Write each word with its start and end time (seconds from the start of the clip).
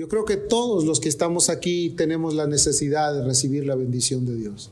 Yo 0.00 0.08
creo 0.08 0.24
que 0.24 0.38
todos 0.38 0.84
los 0.84 0.98
que 0.98 1.10
estamos 1.10 1.50
aquí 1.50 1.90
tenemos 1.90 2.32
la 2.32 2.46
necesidad 2.46 3.12
de 3.12 3.22
recibir 3.22 3.66
la 3.66 3.74
bendición 3.74 4.24
de 4.24 4.34
Dios. 4.34 4.70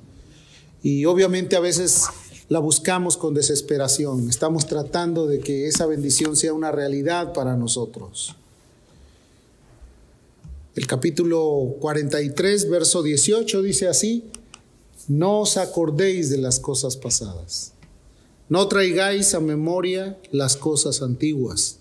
Y 0.82 1.04
obviamente 1.04 1.54
a 1.54 1.60
veces 1.60 2.04
la 2.48 2.60
buscamos 2.60 3.18
con 3.18 3.34
desesperación. 3.34 4.30
Estamos 4.30 4.66
tratando 4.66 5.26
de 5.26 5.40
que 5.40 5.66
esa 5.66 5.84
bendición 5.84 6.34
sea 6.34 6.54
una 6.54 6.72
realidad 6.72 7.34
para 7.34 7.58
nosotros. 7.58 8.36
El 10.74 10.86
capítulo 10.86 11.76
43, 11.78 12.70
verso 12.70 13.02
18 13.02 13.60
dice 13.60 13.86
así, 13.86 14.24
no 15.08 15.40
os 15.40 15.58
acordéis 15.58 16.30
de 16.30 16.38
las 16.38 16.58
cosas 16.58 16.96
pasadas, 16.96 17.74
no 18.48 18.66
traigáis 18.66 19.34
a 19.34 19.40
memoria 19.40 20.18
las 20.32 20.56
cosas 20.56 21.02
antiguas. 21.02 21.77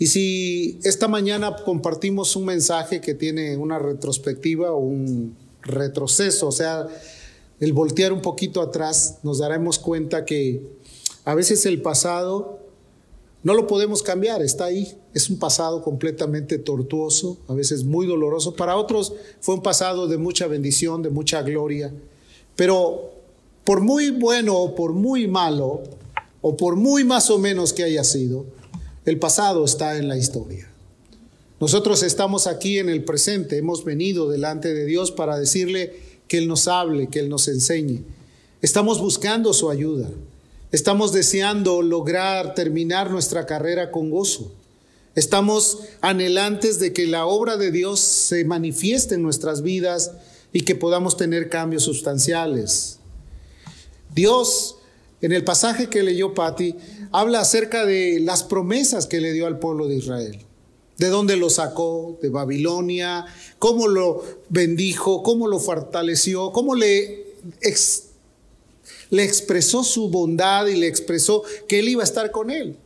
Y 0.00 0.06
si 0.06 0.80
esta 0.82 1.08
mañana 1.08 1.54
compartimos 1.62 2.34
un 2.34 2.46
mensaje 2.46 3.02
que 3.02 3.12
tiene 3.12 3.58
una 3.58 3.78
retrospectiva 3.78 4.72
o 4.72 4.78
un 4.78 5.36
retroceso, 5.60 6.48
o 6.48 6.52
sea, 6.52 6.86
el 7.60 7.74
voltear 7.74 8.10
un 8.10 8.22
poquito 8.22 8.62
atrás, 8.62 9.18
nos 9.22 9.40
daremos 9.40 9.78
cuenta 9.78 10.24
que 10.24 10.62
a 11.26 11.34
veces 11.34 11.66
el 11.66 11.82
pasado 11.82 12.60
no 13.42 13.52
lo 13.52 13.66
podemos 13.66 14.02
cambiar, 14.02 14.40
está 14.40 14.64
ahí. 14.64 14.96
Es 15.12 15.28
un 15.28 15.38
pasado 15.38 15.82
completamente 15.82 16.56
tortuoso, 16.56 17.36
a 17.46 17.52
veces 17.52 17.84
muy 17.84 18.06
doloroso. 18.06 18.56
Para 18.56 18.78
otros 18.78 19.12
fue 19.40 19.56
un 19.56 19.62
pasado 19.62 20.08
de 20.08 20.16
mucha 20.16 20.46
bendición, 20.46 21.02
de 21.02 21.10
mucha 21.10 21.42
gloria. 21.42 21.92
Pero 22.56 23.10
por 23.64 23.82
muy 23.82 24.12
bueno 24.12 24.56
o 24.56 24.74
por 24.74 24.94
muy 24.94 25.28
malo, 25.28 25.82
o 26.40 26.56
por 26.56 26.76
muy 26.76 27.04
más 27.04 27.28
o 27.28 27.38
menos 27.38 27.74
que 27.74 27.84
haya 27.84 28.02
sido, 28.02 28.46
el 29.10 29.18
pasado 29.18 29.64
está 29.64 29.98
en 29.98 30.06
la 30.06 30.16
historia. 30.16 30.70
Nosotros 31.58 32.04
estamos 32.04 32.46
aquí 32.46 32.78
en 32.78 32.88
el 32.88 33.02
presente, 33.02 33.58
hemos 33.58 33.84
venido 33.84 34.28
delante 34.28 34.72
de 34.72 34.86
Dios 34.86 35.10
para 35.10 35.36
decirle 35.36 35.96
que 36.28 36.38
Él 36.38 36.46
nos 36.46 36.68
hable, 36.68 37.08
que 37.08 37.18
Él 37.18 37.28
nos 37.28 37.48
enseñe. 37.48 38.04
Estamos 38.62 39.00
buscando 39.00 39.52
su 39.52 39.68
ayuda. 39.68 40.08
Estamos 40.70 41.12
deseando 41.12 41.82
lograr 41.82 42.54
terminar 42.54 43.10
nuestra 43.10 43.46
carrera 43.46 43.90
con 43.90 44.10
gozo. 44.10 44.52
Estamos 45.16 45.80
anhelantes 46.02 46.78
de 46.78 46.92
que 46.92 47.08
la 47.08 47.26
obra 47.26 47.56
de 47.56 47.72
Dios 47.72 47.98
se 47.98 48.44
manifieste 48.44 49.16
en 49.16 49.22
nuestras 49.22 49.62
vidas 49.62 50.12
y 50.52 50.60
que 50.60 50.76
podamos 50.76 51.16
tener 51.16 51.48
cambios 51.48 51.82
sustanciales. 51.82 53.00
Dios, 54.14 54.76
en 55.20 55.32
el 55.32 55.44
pasaje 55.44 55.88
que 55.88 56.02
leyó 56.02 56.34
Patti, 56.34 56.74
habla 57.12 57.40
acerca 57.40 57.84
de 57.84 58.20
las 58.20 58.42
promesas 58.42 59.06
que 59.06 59.20
le 59.20 59.32
dio 59.32 59.46
al 59.46 59.58
pueblo 59.58 59.86
de 59.88 59.96
Israel. 59.96 60.38
De 60.96 61.08
dónde 61.08 61.36
lo 61.36 61.50
sacó, 61.50 62.18
de 62.22 62.28
Babilonia, 62.28 63.24
cómo 63.58 63.88
lo 63.88 64.22
bendijo, 64.48 65.22
cómo 65.22 65.48
lo 65.48 65.58
fortaleció, 65.58 66.52
cómo 66.52 66.74
le 66.74 67.30
le 69.10 69.24
expresó 69.24 69.82
su 69.84 70.08
bondad 70.08 70.66
y 70.66 70.76
le 70.76 70.86
expresó 70.86 71.42
que 71.68 71.80
él 71.80 71.88
iba 71.88 72.02
a 72.02 72.04
estar 72.04 72.30
con 72.30 72.50
él. 72.50 72.76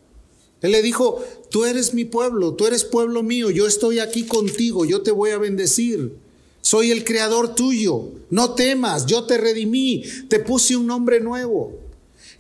Él 0.63 0.73
le 0.73 0.83
dijo, 0.83 1.23
tú 1.51 1.67
eres 1.67 1.93
mi 1.93 2.07
pueblo, 2.07 2.55
tú 2.55 2.67
eres 2.67 2.85
pueblo 2.85 3.23
mío, 3.23 3.51
yo 3.51 3.67
estoy 3.67 3.99
aquí 3.99 4.25
contigo, 4.25 4.87
yo 4.87 5.03
te 5.03 5.11
voy 5.11 5.31
a 5.31 5.39
bendecir. 5.39 6.15
Soy 6.63 6.91
el 6.91 7.05
creador 7.05 7.55
tuyo, 7.55 8.09
no 8.31 8.55
temas, 8.55 9.05
yo 9.05 9.25
te 9.25 9.37
redimí, 9.37 10.03
te 10.29 10.41
puse 10.41 10.77
un 10.77 10.87
nombre 10.87 11.21
nuevo. 11.21 11.84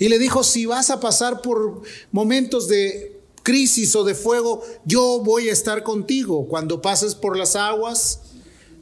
Y 0.04 0.10
le 0.10 0.18
dijo, 0.18 0.44
si 0.44 0.66
vas 0.66 0.90
a 0.90 1.00
pasar 1.00 1.40
por 1.40 1.80
momentos 2.12 2.68
de 2.68 3.22
crisis 3.42 3.96
o 3.96 4.04
de 4.04 4.14
fuego, 4.14 4.62
yo 4.84 5.22
voy 5.24 5.48
a 5.48 5.52
estar 5.54 5.82
contigo. 5.82 6.46
Cuando 6.46 6.82
pases 6.82 7.14
por 7.14 7.38
las 7.38 7.56
aguas, 7.56 8.20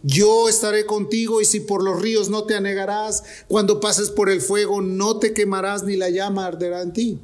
yo 0.03 0.49
estaré 0.49 0.85
contigo 0.85 1.41
y 1.41 1.45
si 1.45 1.61
por 1.61 1.85
los 1.85 2.03
ríos 2.03 2.29
no 2.29 2.43
te 2.43 2.57
anegarás, 2.57 3.23
cuando 3.47 3.79
pases 3.79 4.11
por 4.11 4.31
el 4.31 4.41
fuego 4.41 4.83
no 4.83 5.21
te 5.21 5.33
quemarás 5.33 5.85
ni 5.85 5.95
la 5.95 6.11
llama 6.11 6.45
arderá 6.45 6.83
en 6.83 6.93
ti. 6.93 7.21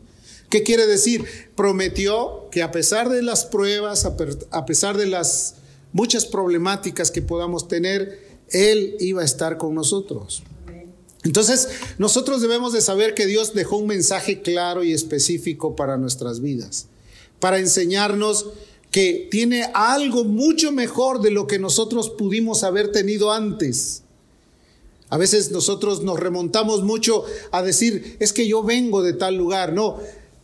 ¿Qué 0.49 0.63
quiere 0.63 0.87
decir? 0.87 1.25
Prometió 1.57 2.47
que 2.53 2.63
a 2.63 2.71
pesar 2.71 3.09
de 3.09 3.23
las 3.23 3.47
pruebas, 3.47 4.05
a 4.53 4.65
pesar 4.65 4.97
de 4.97 5.07
las 5.07 5.57
muchas 5.93 6.25
problemáticas 6.25 7.11
que 7.11 7.21
podamos 7.21 7.67
tener, 7.67 8.39
Él 8.51 8.95
iba 9.01 9.23
a 9.23 9.25
estar 9.25 9.59
con 9.59 9.75
nosotros. 9.75 10.45
Entonces, 11.25 11.69
nosotros 11.99 12.41
debemos 12.41 12.73
de 12.73 12.81
saber 12.81 13.15
que 13.15 13.27
Dios 13.27 13.55
dejó 13.55 13.77
un 13.77 13.89
mensaje 13.89 14.41
claro 14.41 14.85
y 14.85 14.93
específico 14.93 15.75
para 15.75 15.97
nuestras 15.97 16.41
vidas, 16.41 16.87
para 17.41 17.59
enseñarnos 17.59 18.47
que 18.91 19.29
tiene 19.31 19.71
algo 19.75 20.25
mucho 20.25 20.73
mejor 20.73 21.21
de 21.21 21.31
lo 21.31 21.47
que 21.47 21.59
nosotros 21.59 22.11
pudimos 22.11 22.65
haber 22.65 22.93
tenido 22.93 23.33
antes. 23.33 24.03
A 25.11 25.17
veces 25.17 25.51
nosotros 25.51 26.03
nos 26.03 26.21
remontamos 26.21 26.83
mucho 26.83 27.25
a 27.51 27.63
decir, 27.63 28.17
es 28.21 28.33
que 28.33 28.47
yo 28.47 28.63
vengo 28.63 29.03
de 29.03 29.15
tal 29.15 29.37
lugar. 29.37 29.73
No, 29.73 29.99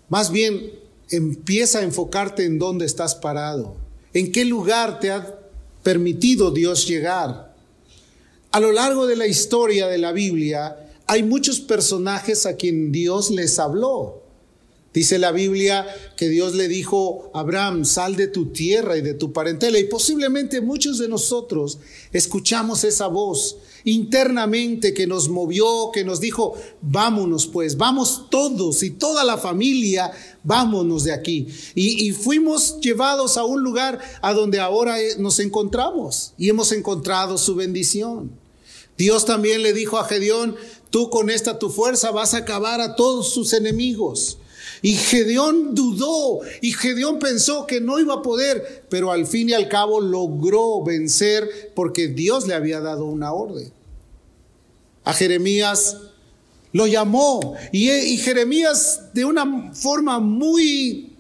más 0.09 0.31
bien 0.31 0.73
empieza 1.11 1.81
a 1.81 1.83
enfocarte 1.83 2.45
en 2.45 2.59
dónde 2.59 2.87
estás 2.87 3.15
parado, 3.15 3.77
en 4.13 4.33
qué 4.33 4.45
lugar 4.45 5.01
te 5.01 5.11
ha 5.11 5.39
permitido 5.83 6.51
Dios 6.51 6.87
llegar. 6.87 7.54
A 8.55 8.61
lo 8.61 8.71
largo 8.71 9.09
de 9.09 9.17
la 9.17 9.27
historia 9.27 9.89
de 9.89 9.99
la 9.99 10.13
Biblia 10.13 10.77
hay 11.09 11.25
muchos 11.25 11.59
personajes 11.59 12.47
a 12.47 12.55
quien 12.55 12.93
Dios 12.93 13.33
les 13.33 13.59
habló. 13.59 14.23
Dice 14.93 15.19
la 15.19 15.33
Biblia 15.33 15.89
que 16.17 16.29
Dios 16.29 16.55
le 16.55 16.69
dijo 16.69 17.33
a 17.35 17.41
Abraham, 17.41 17.85
sal 17.85 18.15
de 18.15 18.29
tu 18.29 18.53
tierra 18.53 18.97
y 18.97 19.01
de 19.01 19.15
tu 19.15 19.33
parentela. 19.33 19.77
Y 19.81 19.89
posiblemente 19.89 20.61
muchos 20.61 20.99
de 20.99 21.09
nosotros 21.09 21.81
escuchamos 22.13 22.85
esa 22.85 23.09
voz 23.09 23.57
internamente 23.83 24.95
que 24.95 25.09
nos 25.09 25.29
movió, 25.29 25.91
que 25.93 26.05
nos 26.05 26.21
dijo, 26.21 26.55
vámonos 26.81 27.49
pues, 27.49 27.77
vamos 27.77 28.27
todos 28.31 28.85
y 28.85 28.91
toda 28.91 29.25
la 29.25 29.37
familia, 29.37 30.13
vámonos 30.45 31.03
de 31.03 31.13
aquí. 31.13 31.49
Y, 31.75 32.13
fuimos 32.13 32.79
llevados 32.81 33.37
a 33.37 33.45
un 33.45 33.65
lugar 33.65 33.99
a 34.23 34.33
donde 34.33 34.61
ahora 34.61 35.01
eh, 35.01 35.17
nos 35.19 35.41
encontramos 35.41 36.35
y 36.39 36.49
hemos 36.51 36.71
encontrado 36.71 37.37
su 37.37 37.57
bendición. 37.57 38.44
Dios 38.97 39.25
también 39.25 39.63
le 39.63 39.73
dijo 39.73 39.99
a 39.99 40.05
Gedeón, 40.05 40.57
tú 40.91 41.11
con 41.11 41.31
esta 41.31 41.59
tu 41.59 41.71
fuerza 41.71 42.11
vas 42.11 42.35
a 42.35 42.39
acabar 42.39 42.81
a 42.81 42.97
todos 42.97 43.33
sus 43.33 43.53
enemigos. 43.53 44.39
Y 44.83 44.97
Gedeón 44.97 45.75
dudó 45.75 46.41
y 46.61 46.73
Gedeón 46.73 47.19
pensó 47.19 47.67
que 47.67 47.81
no 47.81 47.99
iba 47.99 48.15
a 48.15 48.23
poder, 48.23 48.85
pero 48.91 49.11
al 49.13 49.27
fin 49.27 49.49
y 49.49 49.55
al 49.55 49.69
cabo 49.69 50.01
logró 50.01 50.83
vencer 50.83 51.73
porque 51.75 52.09
Dios 52.09 52.47
le 52.47 52.55
había 52.55 52.81
dado 52.81 53.07
una 53.07 53.33
orden. 53.33 53.73
A 55.05 55.13
Jeremías 55.13 55.97
lo 56.73 56.87
llamó 56.87 57.55
y, 57.73 58.17
Jeremías 58.19 59.15
de 59.15 59.25
una 59.25 59.73
forma 59.75 60.19
muy 60.19 61.13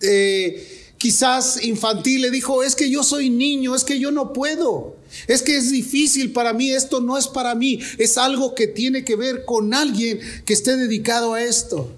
eh, 0.00 0.92
quizás 0.98 1.62
infantil 1.62 2.22
le 2.22 2.30
dijo, 2.30 2.62
es 2.62 2.74
que 2.74 2.90
yo 2.90 3.04
soy 3.04 3.30
niño, 3.30 3.74
es 3.74 3.84
que 3.84 3.98
yo 3.98 4.10
no 4.10 4.32
puedo. 4.32 4.93
Es 5.26 5.42
que 5.42 5.56
es 5.56 5.70
difícil 5.70 6.32
para 6.32 6.52
mí, 6.52 6.70
esto 6.70 7.00
no 7.00 7.16
es 7.16 7.28
para 7.28 7.54
mí, 7.54 7.80
es 7.98 8.18
algo 8.18 8.54
que 8.54 8.66
tiene 8.66 9.04
que 9.04 9.16
ver 9.16 9.44
con 9.44 9.74
alguien 9.74 10.20
que 10.44 10.52
esté 10.52 10.76
dedicado 10.76 11.34
a 11.34 11.42
esto. 11.42 11.90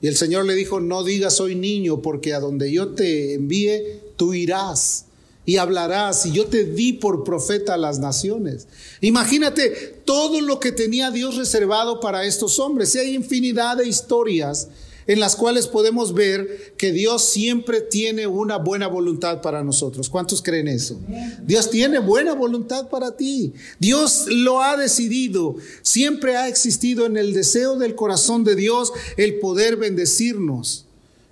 Y 0.00 0.06
el 0.06 0.16
Señor 0.16 0.44
le 0.44 0.54
dijo, 0.54 0.80
no 0.80 1.02
digas 1.02 1.36
soy 1.36 1.54
niño, 1.54 2.02
porque 2.02 2.34
a 2.34 2.40
donde 2.40 2.70
yo 2.70 2.88
te 2.88 3.34
envíe, 3.34 4.00
tú 4.16 4.34
irás 4.34 5.06
y 5.44 5.56
hablarás, 5.56 6.26
y 6.26 6.32
yo 6.32 6.46
te 6.46 6.64
di 6.64 6.92
por 6.92 7.24
profeta 7.24 7.72
a 7.74 7.78
las 7.78 7.98
naciones. 7.98 8.68
Imagínate 9.00 9.70
todo 10.04 10.42
lo 10.42 10.60
que 10.60 10.72
tenía 10.72 11.10
Dios 11.10 11.36
reservado 11.36 12.00
para 12.00 12.26
estos 12.26 12.58
hombres. 12.58 12.94
Y 12.94 12.98
hay 12.98 13.14
infinidad 13.14 13.78
de 13.78 13.88
historias 13.88 14.68
en 15.08 15.20
las 15.20 15.34
cuales 15.34 15.66
podemos 15.66 16.14
ver 16.14 16.74
que 16.76 16.92
Dios 16.92 17.24
siempre 17.24 17.80
tiene 17.80 18.26
una 18.26 18.58
buena 18.58 18.86
voluntad 18.86 19.40
para 19.40 19.64
nosotros. 19.64 20.08
¿Cuántos 20.08 20.42
creen 20.42 20.68
eso? 20.68 21.00
Dios 21.42 21.70
tiene 21.70 21.98
buena 21.98 22.34
voluntad 22.34 22.88
para 22.88 23.16
ti. 23.16 23.54
Dios 23.80 24.26
lo 24.28 24.62
ha 24.62 24.76
decidido. 24.76 25.56
Siempre 25.82 26.36
ha 26.36 26.46
existido 26.46 27.06
en 27.06 27.16
el 27.16 27.32
deseo 27.32 27.76
del 27.76 27.94
corazón 27.94 28.44
de 28.44 28.54
Dios 28.54 28.92
el 29.16 29.38
poder 29.40 29.76
bendecirnos. 29.76 30.84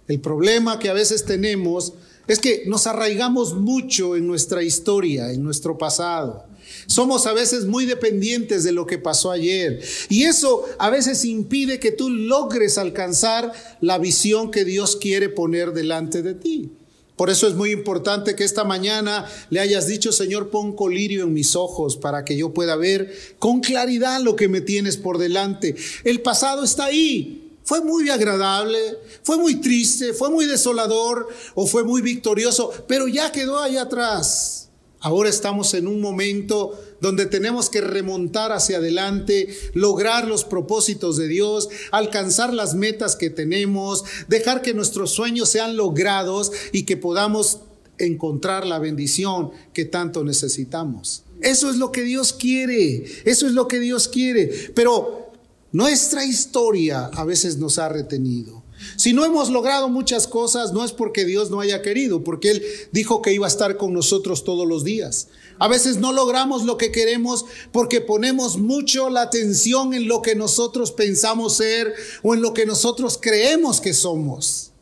El 0.09 0.21
problema 0.21 0.79
que 0.79 0.89
a 0.89 0.95
veces 0.95 1.27
tenemos 1.27 1.93
es 2.27 2.39
que 2.39 2.65
nos 2.67 2.87
arraigamos 2.87 3.55
mucho 3.55 4.17
en 4.17 4.27
nuestra 4.27 4.63
historia, 4.63 5.31
en 5.33 5.45
nuestro 5.45 5.77
pasado. 5.77 6.47
Somos 6.87 7.27
a 7.27 7.33
veces 7.33 7.67
muy 7.67 7.87
dependientes 7.87 8.65
de 8.65 8.73
lo 8.73 8.87
que 8.87 8.99
pasó 8.99 9.31
ayer. 9.31 9.81
Y 10.09 10.25
eso 10.25 10.65
a 10.79 10.91
veces 10.91 11.25
impide 11.25 11.81
que 11.81 11.93
tú 11.93 12.11
logres 12.11 12.79
alcanzar 12.79 13.53
la 13.81 13.99
visión 13.99 14.51
que 14.51 14.65
Dios 14.65 14.97
quiere 14.97 15.29
poner 15.29 15.73
delante 15.73 16.23
de 16.23 16.35
ti. 16.35 16.71
Por 17.17 17.31
eso 17.31 17.49
es 17.49 17.55
muy 17.55 17.71
importante 17.71 18.37
que 18.37 18.45
esta 18.45 18.63
mañana 18.65 19.27
le 19.49 19.61
hayas 19.61 19.87
dicho, 19.87 20.13
Señor, 20.13 20.51
pon 20.51 20.77
colirio 20.77 21.25
en 21.25 21.33
mis 21.33 21.57
ojos 21.57 21.97
para 21.97 22.25
que 22.25 22.37
yo 22.37 22.53
pueda 22.53 22.77
ver 22.77 23.11
con 23.39 23.61
claridad 23.61 24.21
lo 24.21 24.37
que 24.37 24.49
me 24.49 24.61
tienes 24.61 24.99
por 24.99 25.17
delante. 25.17 25.75
El 26.05 26.21
pasado 26.21 26.63
está 26.63 26.85
ahí. 26.85 27.43
Fue 27.65 27.81
muy 27.81 28.11
agradable, 28.11 28.79
fue 29.25 29.39
muy 29.39 29.57
triste, 29.57 30.13
fue 30.13 30.31
muy 30.31 30.47
desolador 30.47 31.27
o 31.57 31.67
fue 31.67 31.83
muy 31.83 32.01
victorioso, 32.01 32.71
pero 32.87 33.09
ya 33.09 33.33
quedó 33.33 33.59
ahí 33.59 33.77
atrás. 33.77 34.66
Ahora 35.07 35.29
estamos 35.29 35.73
en 35.75 35.87
un 35.87 36.01
momento 36.01 36.77
donde 37.01 37.27
tenemos 37.27 37.71
que 37.71 37.81
remontar 37.81 38.51
hacia 38.51 38.79
adelante, 38.79 39.57
lograr 39.73 40.27
los 40.27 40.43
propósitos 40.43 41.17
de 41.17 41.29
Dios, 41.29 41.69
alcanzar 41.93 42.53
las 42.53 42.75
metas 42.75 43.15
que 43.15 43.31
tenemos, 43.31 44.03
dejar 44.27 44.63
que 44.63 44.75
nuestros 44.75 45.13
sueños 45.13 45.49
sean 45.49 45.77
logrados 45.77 46.51
y 46.73 46.83
que 46.83 46.97
podamos 46.97 47.61
encontrar 47.99 48.67
la 48.67 48.81
bendición 48.81 49.53
que 49.73 49.85
tanto 49.85 50.25
necesitamos. 50.25 51.23
Eso 51.41 51.71
es 51.71 51.77
lo 51.77 51.93
que 51.93 52.03
Dios 52.03 52.33
quiere, 52.33 53.05
eso 53.25 53.47
es 53.47 53.53
lo 53.53 53.69
que 53.69 53.79
Dios 53.79 54.09
quiere. 54.09 54.73
Pero 54.75 55.31
nuestra 55.71 56.25
historia 56.25 57.13
a 57.15 57.25
veces 57.25 57.59
nos 57.59 57.79
ha 57.79 57.89
retenido. 57.89 58.66
Si 58.97 59.13
no 59.13 59.25
hemos 59.25 59.51
logrado 59.51 59.89
muchas 59.89 60.27
cosas, 60.27 60.73
no 60.73 60.85
es 60.85 60.93
porque 60.93 61.25
Dios 61.25 61.51
no 61.51 61.61
haya 61.61 61.83
querido, 61.83 62.23
porque 62.23 62.51
Él 62.51 62.63
dijo 62.93 63.23
que 63.23 63.33
iba 63.33 63.47
a 63.47 63.49
estar 63.49 63.77
con 63.77 63.93
nosotros 63.93 64.45
todos 64.45 64.67
los 64.67 64.85
días. 64.85 65.29
A 65.59 65.69
veces 65.69 65.97
no 65.97 66.13
logramos 66.13 66.65
lo 66.65 66.77
que 66.77 66.93
queremos 66.93 67.47
porque 67.73 68.01
ponemos 68.01 68.59
mucho 68.59 69.09
la 69.09 69.23
atención 69.23 69.95
en 69.95 70.07
lo 70.07 70.21
que 70.21 70.35
nosotros 70.35 70.93
pensamos 70.93 71.57
ser 71.57 71.95
o 72.23 72.35
en 72.35 72.43
lo 72.43 72.53
que 72.53 72.67
nosotros 72.67 73.19
creemos 73.21 73.81
que 73.81 73.95
somos. 73.95 74.73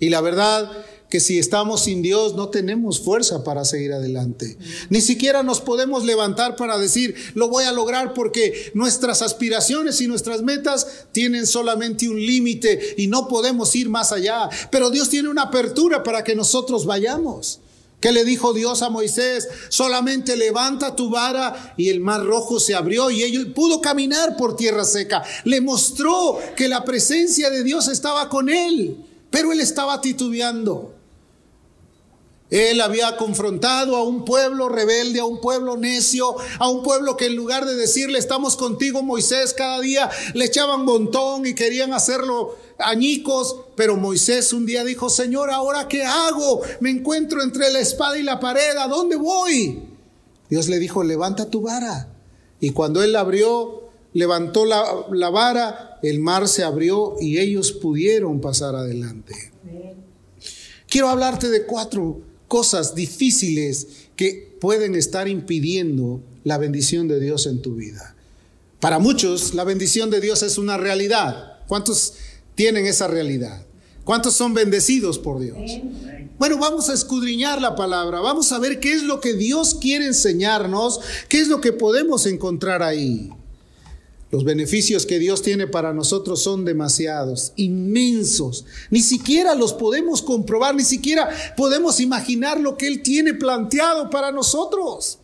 Y 0.00 0.10
la 0.10 0.20
verdad 0.20 0.70
que 1.08 1.20
si 1.20 1.38
estamos 1.38 1.84
sin 1.84 2.02
Dios 2.02 2.34
no 2.34 2.48
tenemos 2.48 3.00
fuerza 3.00 3.42
para 3.44 3.64
seguir 3.64 3.92
adelante. 3.92 4.58
Ni 4.90 5.00
siquiera 5.00 5.42
nos 5.42 5.60
podemos 5.60 6.04
levantar 6.04 6.56
para 6.56 6.78
decir, 6.78 7.14
lo 7.34 7.48
voy 7.48 7.64
a 7.64 7.72
lograr 7.72 8.12
porque 8.14 8.70
nuestras 8.74 9.22
aspiraciones 9.22 10.00
y 10.00 10.06
nuestras 10.06 10.42
metas 10.42 11.06
tienen 11.12 11.46
solamente 11.46 12.08
un 12.08 12.20
límite 12.20 12.94
y 12.98 13.06
no 13.06 13.28
podemos 13.28 13.74
ir 13.74 13.88
más 13.88 14.12
allá. 14.12 14.48
Pero 14.70 14.90
Dios 14.90 15.08
tiene 15.08 15.28
una 15.28 15.44
apertura 15.44 16.02
para 16.02 16.22
que 16.24 16.34
nosotros 16.34 16.84
vayamos. 16.84 17.60
¿Qué 18.00 18.12
le 18.12 18.24
dijo 18.24 18.52
Dios 18.52 18.82
a 18.82 18.90
Moisés? 18.90 19.48
Solamente 19.70 20.36
levanta 20.36 20.94
tu 20.94 21.10
vara 21.10 21.74
y 21.76 21.88
el 21.88 21.98
mar 21.98 22.24
rojo 22.24 22.60
se 22.60 22.76
abrió 22.76 23.10
y 23.10 23.22
él 23.22 23.52
pudo 23.52 23.80
caminar 23.80 24.36
por 24.36 24.54
tierra 24.54 24.84
seca. 24.84 25.24
Le 25.44 25.60
mostró 25.60 26.38
que 26.54 26.68
la 26.68 26.84
presencia 26.84 27.50
de 27.50 27.64
Dios 27.64 27.88
estaba 27.88 28.28
con 28.28 28.50
él, 28.50 29.04
pero 29.30 29.52
él 29.52 29.58
estaba 29.58 30.00
titubeando. 30.00 30.97
Él 32.50 32.80
había 32.80 33.16
confrontado 33.18 33.94
a 33.96 34.02
un 34.02 34.24
pueblo 34.24 34.70
rebelde, 34.70 35.20
a 35.20 35.24
un 35.26 35.40
pueblo 35.40 35.76
necio, 35.76 36.34
a 36.58 36.68
un 36.68 36.82
pueblo 36.82 37.16
que 37.16 37.26
en 37.26 37.36
lugar 37.36 37.66
de 37.66 37.74
decirle 37.74 38.18
estamos 38.18 38.56
contigo 38.56 39.02
Moisés 39.02 39.52
cada 39.52 39.80
día, 39.80 40.08
le 40.32 40.46
echaban 40.46 40.84
montón 40.84 41.44
y 41.44 41.54
querían 41.54 41.92
hacerlo 41.92 42.56
añicos. 42.78 43.56
Pero 43.76 43.96
Moisés 43.96 44.52
un 44.54 44.64
día 44.64 44.82
dijo, 44.82 45.10
Señor, 45.10 45.50
¿ahora 45.50 45.88
qué 45.88 46.04
hago? 46.04 46.62
Me 46.80 46.90
encuentro 46.90 47.42
entre 47.42 47.70
la 47.70 47.80
espada 47.80 48.18
y 48.18 48.22
la 48.22 48.40
pared, 48.40 48.76
¿a 48.78 48.88
dónde 48.88 49.16
voy? 49.16 49.82
Dios 50.48 50.68
le 50.68 50.78
dijo, 50.78 51.04
levanta 51.04 51.50
tu 51.50 51.60
vara. 51.60 52.08
Y 52.60 52.70
cuando 52.70 53.02
él 53.02 53.12
la 53.12 53.20
abrió, 53.20 53.90
levantó 54.14 54.64
la, 54.64 54.84
la 55.12 55.28
vara, 55.28 55.98
el 56.02 56.18
mar 56.20 56.48
se 56.48 56.64
abrió 56.64 57.16
y 57.20 57.38
ellos 57.38 57.72
pudieron 57.72 58.40
pasar 58.40 58.74
adelante. 58.74 59.34
Quiero 60.88 61.10
hablarte 61.10 61.50
de 61.50 61.66
cuatro 61.66 62.22
cosas 62.48 62.94
difíciles 62.94 63.86
que 64.16 64.56
pueden 64.60 64.94
estar 64.94 65.28
impidiendo 65.28 66.20
la 66.44 66.58
bendición 66.58 67.06
de 67.06 67.20
Dios 67.20 67.46
en 67.46 67.62
tu 67.62 67.76
vida. 67.76 68.16
Para 68.80 68.98
muchos, 68.98 69.54
la 69.54 69.64
bendición 69.64 70.10
de 70.10 70.20
Dios 70.20 70.42
es 70.42 70.58
una 70.58 70.76
realidad. 70.76 71.58
¿Cuántos 71.68 72.14
tienen 72.54 72.86
esa 72.86 73.06
realidad? 73.06 73.64
¿Cuántos 74.04 74.34
son 74.34 74.54
bendecidos 74.54 75.18
por 75.18 75.38
Dios? 75.38 75.58
Bueno, 76.38 76.58
vamos 76.58 76.88
a 76.88 76.94
escudriñar 76.94 77.60
la 77.60 77.74
palabra, 77.76 78.20
vamos 78.20 78.52
a 78.52 78.58
ver 78.58 78.80
qué 78.80 78.94
es 78.94 79.02
lo 79.02 79.20
que 79.20 79.34
Dios 79.34 79.74
quiere 79.74 80.06
enseñarnos, 80.06 81.00
qué 81.28 81.40
es 81.40 81.48
lo 81.48 81.60
que 81.60 81.72
podemos 81.72 82.26
encontrar 82.26 82.82
ahí. 82.82 83.30
Los 84.30 84.44
beneficios 84.44 85.06
que 85.06 85.18
Dios 85.18 85.40
tiene 85.40 85.66
para 85.66 85.94
nosotros 85.94 86.42
son 86.42 86.66
demasiados, 86.66 87.52
inmensos. 87.56 88.66
Ni 88.90 89.00
siquiera 89.00 89.54
los 89.54 89.72
podemos 89.72 90.20
comprobar, 90.20 90.74
ni 90.74 90.84
siquiera 90.84 91.30
podemos 91.56 91.98
imaginar 91.98 92.60
lo 92.60 92.76
que 92.76 92.88
Él 92.88 93.02
tiene 93.02 93.32
planteado 93.32 94.10
para 94.10 94.30
nosotros. 94.30 95.18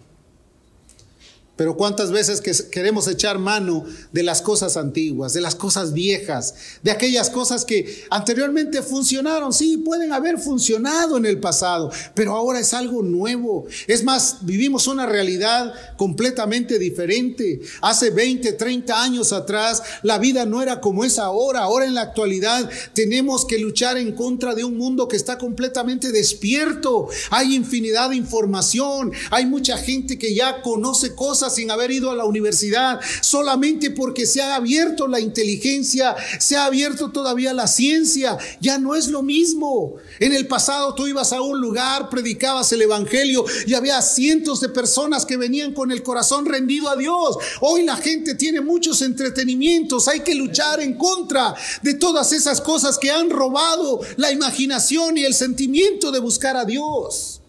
Pero 1.56 1.76
cuántas 1.76 2.10
veces 2.10 2.40
que 2.40 2.52
queremos 2.70 3.06
echar 3.06 3.38
mano 3.38 3.84
de 4.12 4.24
las 4.24 4.42
cosas 4.42 4.76
antiguas, 4.76 5.32
de 5.34 5.40
las 5.40 5.54
cosas 5.54 5.92
viejas, 5.92 6.54
de 6.82 6.90
aquellas 6.90 7.30
cosas 7.30 7.64
que 7.64 8.04
anteriormente 8.10 8.82
funcionaron, 8.82 9.52
sí, 9.52 9.76
pueden 9.76 10.12
haber 10.12 10.38
funcionado 10.38 11.16
en 11.16 11.26
el 11.26 11.38
pasado, 11.38 11.92
pero 12.14 12.34
ahora 12.34 12.58
es 12.58 12.74
algo 12.74 13.04
nuevo. 13.04 13.66
Es 13.86 14.02
más, 14.02 14.38
vivimos 14.40 14.88
una 14.88 15.06
realidad 15.06 15.72
completamente 15.96 16.80
diferente. 16.80 17.60
Hace 17.82 18.10
20, 18.10 18.54
30 18.54 19.00
años 19.00 19.32
atrás, 19.32 19.80
la 20.02 20.18
vida 20.18 20.46
no 20.46 20.60
era 20.60 20.80
como 20.80 21.04
es 21.04 21.20
ahora. 21.20 21.60
Ahora 21.60 21.84
en 21.84 21.94
la 21.94 22.02
actualidad 22.02 22.68
tenemos 22.94 23.44
que 23.44 23.58
luchar 23.58 23.96
en 23.96 24.12
contra 24.12 24.56
de 24.56 24.64
un 24.64 24.76
mundo 24.76 25.06
que 25.06 25.16
está 25.16 25.38
completamente 25.38 26.10
despierto. 26.10 27.08
Hay 27.30 27.54
infinidad 27.54 28.10
de 28.10 28.16
información, 28.16 29.12
hay 29.30 29.46
mucha 29.46 29.76
gente 29.76 30.18
que 30.18 30.34
ya 30.34 30.60
conoce 30.60 31.14
cosas 31.14 31.43
sin 31.50 31.70
haber 31.70 31.90
ido 31.90 32.10
a 32.10 32.14
la 32.14 32.24
universidad, 32.24 33.00
solamente 33.20 33.90
porque 33.90 34.26
se 34.26 34.42
ha 34.42 34.54
abierto 34.54 35.06
la 35.08 35.20
inteligencia, 35.20 36.14
se 36.38 36.56
ha 36.56 36.66
abierto 36.66 37.10
todavía 37.10 37.52
la 37.52 37.66
ciencia. 37.66 38.38
Ya 38.60 38.78
no 38.78 38.94
es 38.94 39.08
lo 39.08 39.22
mismo. 39.22 39.94
En 40.20 40.32
el 40.32 40.46
pasado 40.46 40.94
tú 40.94 41.06
ibas 41.06 41.32
a 41.32 41.40
un 41.40 41.60
lugar, 41.60 42.08
predicabas 42.08 42.72
el 42.72 42.82
Evangelio 42.82 43.44
y 43.66 43.74
había 43.74 44.00
cientos 44.02 44.60
de 44.60 44.68
personas 44.68 45.26
que 45.26 45.36
venían 45.36 45.72
con 45.72 45.90
el 45.90 46.02
corazón 46.02 46.46
rendido 46.46 46.88
a 46.88 46.96
Dios. 46.96 47.36
Hoy 47.60 47.84
la 47.84 47.96
gente 47.96 48.34
tiene 48.34 48.60
muchos 48.60 49.02
entretenimientos. 49.02 50.08
Hay 50.08 50.20
que 50.20 50.34
luchar 50.34 50.80
en 50.80 50.94
contra 50.96 51.54
de 51.82 51.94
todas 51.94 52.32
esas 52.32 52.60
cosas 52.60 52.98
que 52.98 53.10
han 53.10 53.30
robado 53.30 54.00
la 54.16 54.30
imaginación 54.32 55.18
y 55.18 55.24
el 55.24 55.34
sentimiento 55.34 56.10
de 56.10 56.18
buscar 56.18 56.56
a 56.56 56.64
Dios. 56.64 57.40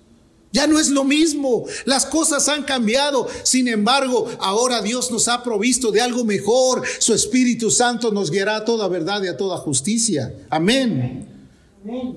Ya 0.55 0.67
no 0.67 0.79
es 0.79 0.89
lo 0.89 1.03
mismo, 1.03 1.65
las 1.83 2.05
cosas 2.05 2.47
han 2.47 2.63
cambiado. 2.63 3.27
Sin 3.43 3.67
embargo, 3.67 4.31
ahora 4.39 4.81
Dios 4.81 5.11
nos 5.11 5.27
ha 5.27 5.43
provisto 5.43 5.91
de 5.91 5.99
algo 5.99 6.23
mejor. 6.23 6.81
Su 6.99 7.13
Espíritu 7.13 7.69
Santo 7.69 8.09
nos 8.09 8.31
guiará 8.31 8.55
a 8.55 8.63
toda 8.63 8.87
verdad 8.87 9.21
y 9.21 9.27
a 9.27 9.35
toda 9.35 9.57
justicia. 9.57 10.33
Amén. 10.49 11.27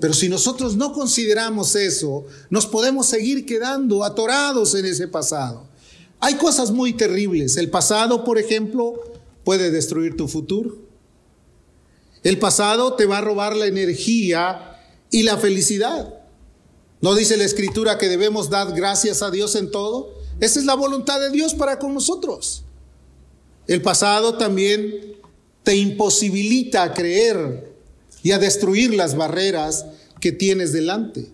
Pero 0.00 0.14
si 0.14 0.28
nosotros 0.28 0.76
no 0.76 0.92
consideramos 0.92 1.74
eso, 1.74 2.26
nos 2.48 2.64
podemos 2.64 3.06
seguir 3.06 3.44
quedando 3.44 4.04
atorados 4.04 4.72
en 4.76 4.86
ese 4.86 5.08
pasado. 5.08 5.66
Hay 6.20 6.34
cosas 6.34 6.70
muy 6.70 6.92
terribles. 6.92 7.56
El 7.56 7.70
pasado, 7.70 8.22
por 8.22 8.38
ejemplo, 8.38 9.02
puede 9.42 9.72
destruir 9.72 10.16
tu 10.16 10.28
futuro. 10.28 10.76
El 12.22 12.38
pasado 12.38 12.94
te 12.94 13.04
va 13.04 13.18
a 13.18 13.20
robar 13.20 13.56
la 13.56 13.66
energía 13.66 14.78
y 15.10 15.24
la 15.24 15.38
felicidad. 15.38 16.17
¿No 17.00 17.14
dice 17.14 17.36
la 17.36 17.44
escritura 17.44 17.98
que 17.98 18.08
debemos 18.08 18.50
dar 18.50 18.72
gracias 18.74 19.22
a 19.22 19.30
Dios 19.30 19.54
en 19.54 19.70
todo? 19.70 20.14
Esa 20.40 20.58
es 20.58 20.66
la 20.66 20.74
voluntad 20.74 21.20
de 21.20 21.30
Dios 21.30 21.54
para 21.54 21.78
con 21.78 21.94
nosotros. 21.94 22.64
El 23.66 23.82
pasado 23.82 24.36
también 24.36 25.16
te 25.62 25.76
imposibilita 25.76 26.82
a 26.82 26.94
creer 26.94 27.72
y 28.22 28.32
a 28.32 28.38
destruir 28.38 28.94
las 28.94 29.16
barreras 29.16 29.86
que 30.20 30.32
tienes 30.32 30.72
delante. 30.72 31.28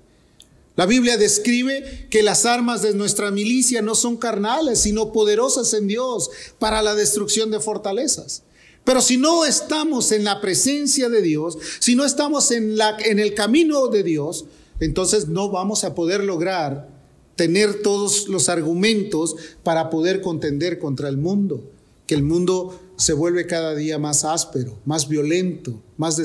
La 0.76 0.87
Biblia 0.87 1.16
describe 1.16 2.09
que 2.11 2.23
las 2.23 2.44
armas 2.44 2.83
de 2.83 2.94
nuestra 2.94 3.30
milicia 3.30 3.80
no 3.80 3.94
son 3.94 4.16
carnales, 4.16 4.80
sino 4.80 5.12
poderosas 5.12 5.73
en 5.73 5.87
Dios 5.87 6.30
para 6.59 6.83
la 6.83 6.94
destrucción 6.94 7.50
de 7.50 7.61
fortalezas. 7.61 8.42
Pero 8.83 9.00
si 9.00 9.16
no 9.16 9.44
estamos 9.44 10.11
en 10.12 10.25
la 10.25 10.40
presencia 10.40 11.09
de 11.09 11.23
Dios, 11.23 11.56
si 11.78 11.94
no 11.94 12.04
estamos 12.04 12.50
en, 12.50 12.76
la, 12.76 12.97
en 12.99 13.18
el 13.18 13.35
camino 13.35 13.87
de 13.87 14.02
Dios, 14.02 14.47
entonces 14.84 15.28
no 15.28 15.50
vamos 15.50 15.82
a 15.84 15.94
poder 15.94 16.22
lograr 16.22 16.88
tener 17.36 17.82
todos 17.82 18.28
los 18.28 18.48
argumentos 18.48 19.34
para 19.62 19.88
poder 19.88 20.20
contender 20.20 20.78
contra 20.78 21.08
el 21.08 21.16
mundo, 21.16 21.70
que 22.06 22.14
el 22.14 22.22
mundo 22.22 22.78
se 22.96 23.14
vuelve 23.14 23.46
cada 23.46 23.74
día 23.74 23.98
más 23.98 24.24
áspero, 24.24 24.78
más 24.84 25.08
violento, 25.08 25.82
más 25.96 26.20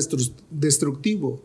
destructivo. 0.50 1.40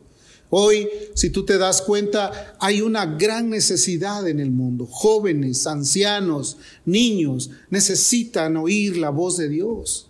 Hoy, 0.50 0.88
si 1.16 1.30
tú 1.30 1.46
te 1.46 1.58
das 1.58 1.82
cuenta, 1.82 2.56
hay 2.60 2.82
una 2.82 3.06
gran 3.06 3.50
necesidad 3.50 4.28
en 4.28 4.40
el 4.40 4.52
mundo. 4.52 4.86
Jóvenes, 4.86 5.66
ancianos, 5.66 6.58
niños 6.86 7.50
necesitan 7.70 8.58
oír 8.58 8.98
la 8.98 9.10
voz 9.10 9.38
de 9.38 9.50
Dios. 9.50 10.08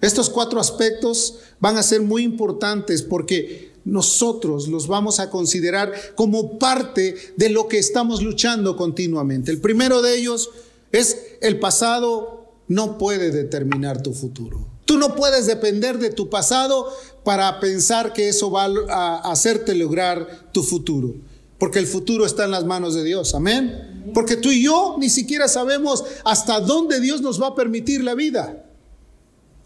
Estos 0.00 0.30
cuatro 0.30 0.60
aspectos 0.60 1.38
van 1.60 1.76
a 1.76 1.82
ser 1.82 2.02
muy 2.02 2.24
importantes 2.24 3.02
porque 3.02 3.69
nosotros 3.84 4.68
los 4.68 4.86
vamos 4.86 5.20
a 5.20 5.30
considerar 5.30 5.92
como 6.14 6.58
parte 6.58 7.14
de 7.36 7.48
lo 7.48 7.68
que 7.68 7.78
estamos 7.78 8.22
luchando 8.22 8.76
continuamente. 8.76 9.50
El 9.50 9.60
primero 9.60 10.02
de 10.02 10.16
ellos 10.16 10.50
es 10.92 11.18
el 11.40 11.58
pasado 11.58 12.52
no 12.68 12.98
puede 12.98 13.30
determinar 13.30 14.02
tu 14.02 14.12
futuro. 14.12 14.66
Tú 14.84 14.96
no 14.98 15.14
puedes 15.14 15.46
depender 15.46 15.98
de 15.98 16.10
tu 16.10 16.28
pasado 16.30 16.88
para 17.24 17.60
pensar 17.60 18.12
que 18.12 18.28
eso 18.28 18.50
va 18.50 18.68
a 18.88 19.30
hacerte 19.30 19.74
lograr 19.74 20.50
tu 20.52 20.62
futuro. 20.62 21.14
porque 21.58 21.78
el 21.78 21.86
futuro 21.86 22.24
está 22.24 22.44
en 22.44 22.52
las 22.52 22.64
manos 22.64 22.94
de 22.94 23.04
Dios. 23.04 23.34
Amén. 23.34 24.10
Porque 24.14 24.36
tú 24.36 24.50
y 24.50 24.64
yo 24.64 24.96
ni 24.98 25.10
siquiera 25.10 25.46
sabemos 25.46 26.04
hasta 26.24 26.58
dónde 26.58 27.00
Dios 27.00 27.20
nos 27.20 27.40
va 27.40 27.48
a 27.48 27.54
permitir 27.54 28.02
la 28.02 28.14
vida. 28.14 28.64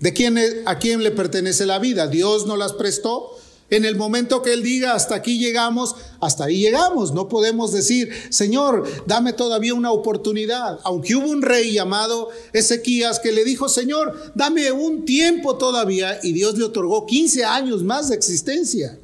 ¿De 0.00 0.12
quién, 0.12 0.37
a 0.66 0.78
quién 0.80 1.04
le 1.04 1.12
pertenece 1.12 1.64
la 1.66 1.78
vida? 1.78 2.09
Dios 2.09 2.47
nos 2.47 2.59
las 2.59 2.73
prestó. 2.73 3.30
En 3.71 3.85
el 3.85 3.97
momento 3.97 4.42
que 4.42 4.52
Él 4.52 4.62
diga, 4.62 4.94
hasta 4.94 5.14
aquí 5.14 5.38
llegamos, 5.38 5.97
hasta 6.21 6.44
ahí 6.44 6.59
llegamos. 6.59 7.12
No 7.12 7.28
podemos 7.28 7.73
decir, 7.73 8.12
Señor, 8.28 8.85
dame 9.06 9.33
todavía 9.33 9.75
una 9.75 9.90
oportunidad. 9.90 10.78
Aunque 10.85 11.16
hubo 11.16 11.28
un 11.28 11.42
rey 11.42 11.73
llamado 11.73 12.28
Ezequías 12.52 13.21
que 13.21 13.33
le 13.33 13.44
dijo, 13.44 13.68
Señor, 13.68 14.33
dame 14.35 14.71
un 14.71 15.04
tiempo 15.04 15.56
todavía. 15.56 16.21
Y 16.23 16.33
Dios 16.33 16.59
le 16.59 16.64
otorgó 16.64 17.06
15 17.06 17.44
años 17.44 17.83
más 17.83 18.11
de 18.11 18.16
existencia. 18.16 18.99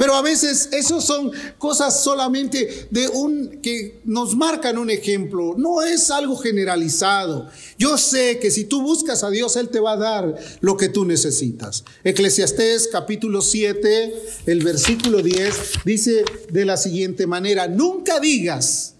Pero 0.00 0.14
a 0.14 0.22
veces 0.22 0.70
eso 0.72 0.98
son 1.02 1.30
cosas 1.58 2.02
solamente 2.02 2.88
de 2.90 3.06
un 3.08 3.60
que 3.60 4.00
nos 4.06 4.34
marcan 4.34 4.78
un 4.78 4.88
ejemplo, 4.88 5.56
no 5.58 5.82
es 5.82 6.10
algo 6.10 6.38
generalizado. 6.38 7.50
Yo 7.76 7.98
sé 7.98 8.38
que 8.38 8.50
si 8.50 8.64
tú 8.64 8.80
buscas 8.80 9.24
a 9.24 9.28
Dios 9.28 9.56
él 9.56 9.68
te 9.68 9.78
va 9.78 9.92
a 9.92 9.96
dar 9.98 10.38
lo 10.62 10.78
que 10.78 10.88
tú 10.88 11.04
necesitas. 11.04 11.84
Eclesiastés 12.02 12.88
capítulo 12.90 13.42
7, 13.42 14.14
el 14.46 14.64
versículo 14.64 15.20
10 15.20 15.54
dice 15.84 16.24
de 16.50 16.64
la 16.64 16.78
siguiente 16.78 17.26
manera: 17.26 17.68
Nunca 17.68 18.20
digas 18.20 18.94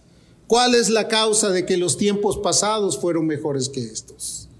cuál 0.46 0.74
es 0.74 0.90
la 0.90 1.08
causa 1.08 1.48
de 1.48 1.64
que 1.64 1.78
los 1.78 1.96
tiempos 1.96 2.36
pasados 2.36 2.98
fueron 2.98 3.26
mejores 3.26 3.70
que 3.70 3.82
estos. 3.82 4.50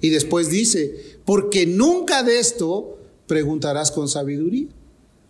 Y 0.00 0.10
después 0.10 0.50
dice, 0.50 1.18
porque 1.24 1.66
nunca 1.66 2.22
de 2.22 2.38
esto 2.38 2.96
preguntarás 3.26 3.90
con 3.90 4.08
sabiduría. 4.08 4.68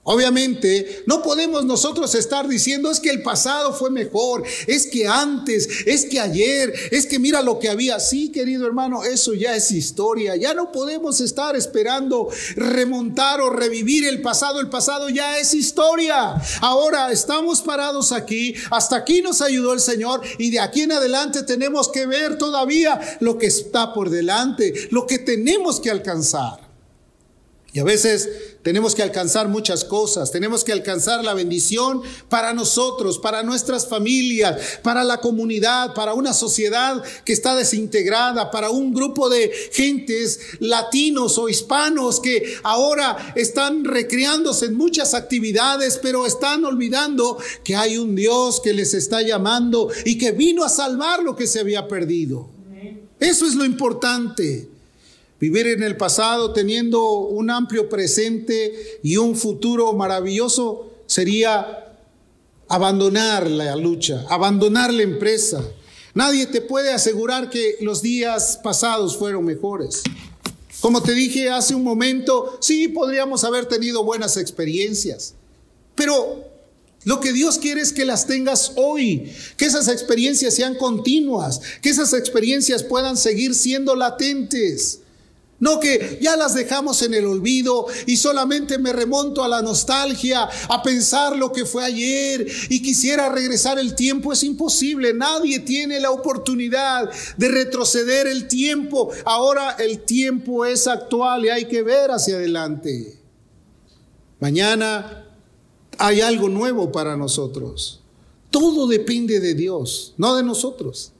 Obviamente, 0.07 1.03
no 1.07 1.23
podemos 1.23 1.65
nosotros 1.65 2.15
estar 2.15 2.47
diciendo 2.47 2.91
es 2.91 3.01
que 3.01 3.09
el 3.09 3.23
pasado 3.23 3.73
fue 3.73 3.91
mejor, 3.91 4.45
es 4.67 4.87
que 4.87 5.09
antes, 5.09 5.67
es 5.87 6.05
que 6.05 6.21
ayer, 6.21 6.75
es 6.91 7.07
que 7.07 7.19
mira 7.19 7.41
lo 7.41 7.59
que 7.59 7.71
había. 7.71 7.99
Sí, 7.99 8.31
querido 8.31 8.67
hermano, 8.67 9.03
eso 9.03 9.33
ya 9.33 9.57
es 9.57 9.71
historia. 9.71 10.37
Ya 10.37 10.53
no 10.53 10.71
podemos 10.73 11.23
estar 11.23 11.57
esperando 11.57 12.29
remontar 12.55 13.41
o 13.41 13.49
revivir 13.49 14.05
el 14.05 14.21
pasado. 14.21 14.61
El 14.61 14.69
pasado 14.69 15.09
ya 15.09 15.39
es 15.39 15.55
historia. 15.55 16.35
Ahora 16.61 17.11
estamos 17.11 17.63
parados 17.63 18.13
aquí. 18.13 18.55
Hasta 18.71 18.97
aquí 18.97 19.23
nos 19.23 19.41
ayudó 19.41 19.73
el 19.73 19.81
Señor 19.81 20.21
y 20.37 20.51
de 20.51 20.61
aquí 20.61 20.83
en 20.83 20.93
adelante 20.93 21.45
tenemos 21.45 21.89
que 21.89 22.05
ver 22.05 22.37
todavía 22.37 23.01
lo 23.21 23.39
que 23.39 23.47
está 23.47 23.95
por 23.95 24.11
delante, 24.11 24.75
lo 24.91 25.07
que 25.07 25.19
tenemos 25.19 25.81
que 25.81 25.91
alcanzar. 25.91 26.64
Y 27.75 27.81
a 27.81 27.85
veces 27.85 28.31
tenemos 28.63 28.95
que 28.95 29.03
alcanzar 29.03 29.49
muchas 29.49 29.83
cosas, 29.85 30.31
tenemos 30.31 30.63
que 30.63 30.71
alcanzar 30.71 31.25
la 31.25 31.35
bendición 31.35 32.03
para 32.29 32.53
nosotros, 32.53 33.19
para 33.19 33.43
nuestras 33.43 33.89
familias, 33.89 34.79
para 34.85 35.03
la 35.03 35.21
comunidad, 35.21 35.93
para 35.93 36.15
una 36.15 36.35
sociedad 36.35 37.03
que 37.25 37.33
está 37.33 37.57
desintegrada, 37.57 38.53
para 38.53 38.71
un 38.71 38.95
grupo 38.95 39.29
de 39.29 39.51
gentes 39.73 40.39
latinos 40.61 41.37
o 41.37 41.49
hispanos 41.49 42.21
que 42.21 42.45
ahora 42.63 43.33
están 43.35 43.85
recreándose 43.85 44.67
en 44.67 44.77
muchas 44.77 45.13
actividades, 45.13 45.99
pero 46.01 46.27
están 46.27 46.65
olvidando 46.65 47.39
que 47.65 47.75
hay 47.75 47.99
un 47.99 48.15
Dios 48.15 48.61
que 48.61 48.73
les 48.73 48.95
está 48.95 49.21
llamando 49.21 49.91
y 50.05 50.17
que 50.17 50.31
vino 50.31 50.63
a 50.63 50.69
salvar 50.69 51.25
lo 51.25 51.35
que 51.35 51.49
se 51.49 51.59
había 51.59 51.89
perdido. 51.89 52.49
Eso 53.19 53.47
es 53.47 53.57
lo 53.57 53.65
importante. 53.65 54.74
Vivir 55.41 55.67
en 55.67 55.83
el 55.83 55.97
pasado 55.97 56.53
teniendo 56.53 57.03
un 57.21 57.51
amplio 57.51 57.89
presente 57.89 58.99
y 59.03 59.17
un 59.17 59.37
futuro 59.37 59.93
maravilloso 59.93 60.91
sería 61.07 61.97
abandonar 62.69 63.51
la 63.51 63.77
lucha, 63.77 64.25
abandonar 64.29 64.93
la 64.93 65.03
empresa. 65.03 65.63
Nadie 66.15 66.47
te 66.47 66.61
puede 66.61 66.93
asegurar 66.93 67.51
que 67.51 67.77
los 67.81 68.01
días 68.01 68.59
pasados 68.63 69.17
fueron 69.17 69.45
mejores. 69.45 70.03
Como 70.81 71.03
te 71.03 71.13
dije 71.13 71.51
hace 71.51 71.75
un 71.75 71.83
momento, 71.83 72.59
sí 72.61 72.89
podríamos 72.89 73.43
haber 73.45 73.67
tenido 73.67 74.05
buenas 74.05 74.37
experiencias, 74.37 75.35
pero 75.95 76.45
lo 77.05 77.21
que 77.21 77.33
Dios 77.33 77.59
quiere 77.59 77.81
es 77.81 77.93
que 77.93 78.05
las 78.05 78.27
tengas 78.27 78.73
hoy, 78.77 79.31
que 79.57 79.67
esas 79.67 79.89
experiencias 79.89 80.55
sean 80.55 80.75
continuas, 80.75 81.61
que 81.83 81.91
esas 81.91 82.13
experiencias 82.13 82.83
puedan 82.83 83.17
seguir 83.17 83.55
siendo 83.55 83.95
latentes. 83.95 85.01
No 85.65 85.81
que 85.81 86.19
ya 86.21 86.37
las 86.37 86.53
dejamos 86.53 87.01
en 87.01 87.15
el 87.15 87.25
olvido 87.25 87.87
y 88.05 88.19
solamente 88.19 88.77
me 88.77 88.93
remonto 88.93 89.43
a 89.43 89.49
la 89.49 89.63
nostalgia, 89.63 90.47
a 90.69 90.83
pensar 90.83 91.39
lo 91.39 91.53
que 91.53 91.65
fue 91.65 91.83
ayer 91.83 92.47
y 92.69 92.83
quisiera 92.83 93.31
regresar 93.31 93.79
el 93.79 93.95
tiempo. 93.95 94.31
Es 94.35 94.43
imposible, 94.43 95.15
nadie 95.15 95.61
tiene 95.61 96.01
la 96.01 96.11
oportunidad 96.11 97.11
de 97.39 97.49
retroceder 97.49 98.27
el 98.27 98.47
tiempo. 98.47 99.11
Ahora 99.25 99.77
el 99.79 100.01
tiempo 100.01 100.67
es 100.67 100.87
actual 100.87 101.47
y 101.47 101.49
hay 101.49 101.65
que 101.65 101.83
ver 101.83 102.11
hacia 102.11 102.37
adelante. 102.37 103.19
Mañana 104.41 105.27
hay 105.97 106.21
algo 106.21 106.51
nuevo 106.51 106.93
para 106.93 107.17
nosotros. 107.17 108.03
Todo 108.51 108.87
depende 108.87 109.41
de 109.41 109.55
Dios, 109.55 110.13
no 110.19 110.37
de 110.37 110.43
nosotros. 110.43 111.13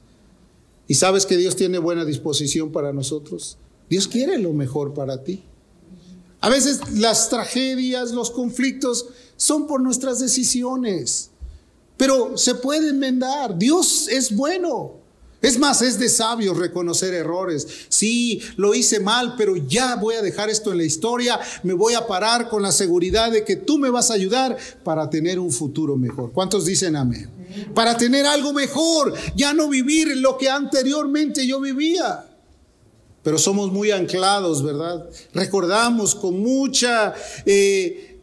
¿Y 0.87 0.93
sabes 0.93 1.25
que 1.25 1.35
Dios 1.35 1.55
tiene 1.55 1.79
buena 1.79 2.05
disposición 2.05 2.71
para 2.71 2.93
nosotros? 2.93 3.57
Dios 3.89 4.07
quiere 4.07 4.37
lo 4.37 4.53
mejor 4.53 4.93
para 4.93 5.23
ti. 5.23 5.43
A 6.41 6.49
veces 6.49 6.79
las 6.93 7.29
tragedias, 7.29 8.11
los 8.11 8.31
conflictos 8.31 9.07
son 9.35 9.67
por 9.67 9.81
nuestras 9.81 10.19
decisiones, 10.19 11.31
pero 11.97 12.37
se 12.37 12.55
puede 12.55 12.89
enmendar. 12.89 13.57
Dios 13.57 14.07
es 14.07 14.35
bueno. 14.35 15.03
Es 15.41 15.59
más, 15.59 15.81
es 15.83 15.99
de 15.99 16.09
sabios 16.09 16.57
reconocer 16.57 17.13
errores. 17.13 17.67
Sí, 17.89 18.41
lo 18.57 18.73
hice 18.73 18.99
mal, 18.99 19.35
pero 19.37 19.55
ya 19.55 19.95
voy 19.95 20.15
a 20.15 20.21
dejar 20.21 20.49
esto 20.49 20.71
en 20.71 20.79
la 20.79 20.83
historia. 20.83 21.39
Me 21.61 21.73
voy 21.73 21.93
a 21.93 22.07
parar 22.07 22.49
con 22.49 22.63
la 22.63 22.71
seguridad 22.71 23.31
de 23.31 23.43
que 23.43 23.55
tú 23.55 23.77
me 23.77 23.91
vas 23.91 24.09
a 24.09 24.15
ayudar 24.15 24.57
para 24.83 25.09
tener 25.09 25.39
un 25.39 25.51
futuro 25.51 25.97
mejor. 25.97 26.31
¿Cuántos 26.31 26.65
dicen 26.65 26.95
amén? 26.95 27.29
Para 27.75 27.95
tener 27.95 28.25
algo 28.25 28.53
mejor, 28.53 29.13
ya 29.35 29.53
no 29.53 29.69
vivir 29.69 30.17
lo 30.17 30.37
que 30.37 30.49
anteriormente 30.49 31.45
yo 31.45 31.59
vivía 31.59 32.25
pero 33.25 33.39
somos 33.39 33.71
muy 33.71 33.89
anclados, 33.89 34.63
¿verdad? 34.63 35.09
Recordamos 35.33 36.13
con 36.13 36.39
mucha, 36.41 37.15
eh, 37.47 38.19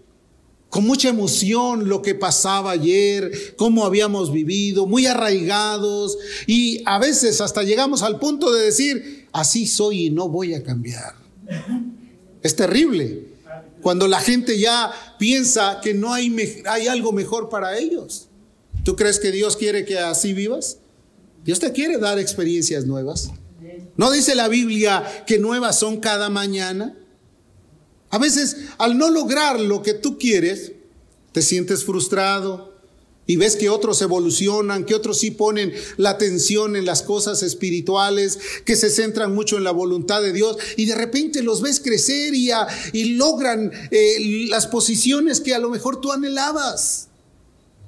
con 0.70 0.86
mucha 0.86 1.08
emoción 1.08 1.88
lo 1.88 2.02
que 2.02 2.14
pasaba 2.14 2.70
ayer, 2.70 3.56
cómo 3.56 3.84
habíamos 3.84 4.30
vivido, 4.30 4.86
muy 4.86 5.06
arraigados 5.06 6.16
y 6.46 6.84
a 6.86 7.00
veces 7.00 7.40
hasta 7.40 7.64
llegamos 7.64 8.02
al 8.02 8.20
punto 8.20 8.52
de 8.52 8.62
decir, 8.62 9.26
así 9.32 9.66
soy 9.66 10.06
y 10.06 10.10
no 10.10 10.28
voy 10.28 10.54
a 10.54 10.62
cambiar. 10.62 11.16
Es 12.40 12.54
terrible 12.54 13.26
cuando 13.82 14.06
la 14.06 14.20
gente 14.20 14.56
ya 14.56 14.92
piensa 15.18 15.80
que 15.82 15.94
no 15.94 16.12
hay, 16.12 16.32
hay 16.64 16.86
algo 16.86 17.10
mejor 17.10 17.48
para 17.48 17.76
ellos. 17.76 18.28
¿Tú 18.84 18.94
crees 18.94 19.18
que 19.18 19.32
Dios 19.32 19.56
quiere 19.56 19.84
que 19.84 19.98
así 19.98 20.32
vivas? 20.32 20.78
Dios 21.44 21.58
te 21.58 21.72
quiere 21.72 21.98
dar 21.98 22.20
experiencias 22.20 22.86
nuevas. 22.86 23.32
¿No 23.96 24.10
dice 24.10 24.34
la 24.34 24.48
Biblia 24.48 25.24
que 25.26 25.38
nuevas 25.38 25.78
son 25.78 25.98
cada 25.98 26.30
mañana? 26.30 26.96
A 28.10 28.18
veces 28.18 28.56
al 28.78 28.98
no 28.98 29.10
lograr 29.10 29.58
lo 29.60 29.82
que 29.82 29.94
tú 29.94 30.18
quieres, 30.18 30.72
te 31.32 31.42
sientes 31.42 31.84
frustrado 31.84 32.72
y 33.26 33.36
ves 33.36 33.56
que 33.56 33.70
otros 33.70 34.02
evolucionan, 34.02 34.84
que 34.84 34.94
otros 34.94 35.20
sí 35.20 35.30
ponen 35.30 35.72
la 35.96 36.10
atención 36.10 36.76
en 36.76 36.84
las 36.84 37.02
cosas 37.02 37.42
espirituales, 37.42 38.38
que 38.64 38.76
se 38.76 38.90
centran 38.90 39.34
mucho 39.34 39.56
en 39.56 39.64
la 39.64 39.70
voluntad 39.70 40.20
de 40.20 40.32
Dios 40.32 40.58
y 40.76 40.86
de 40.86 40.94
repente 40.94 41.42
los 41.42 41.62
ves 41.62 41.80
crecer 41.80 42.34
y, 42.34 42.50
logran 43.14 43.72
eh, 43.90 44.46
las 44.48 44.66
posiciones 44.66 45.40
que 45.40 45.54
a 45.54 45.58
lo 45.58 45.70
mejor 45.70 46.00
tú 46.00 46.12
anhelabas. 46.12 47.08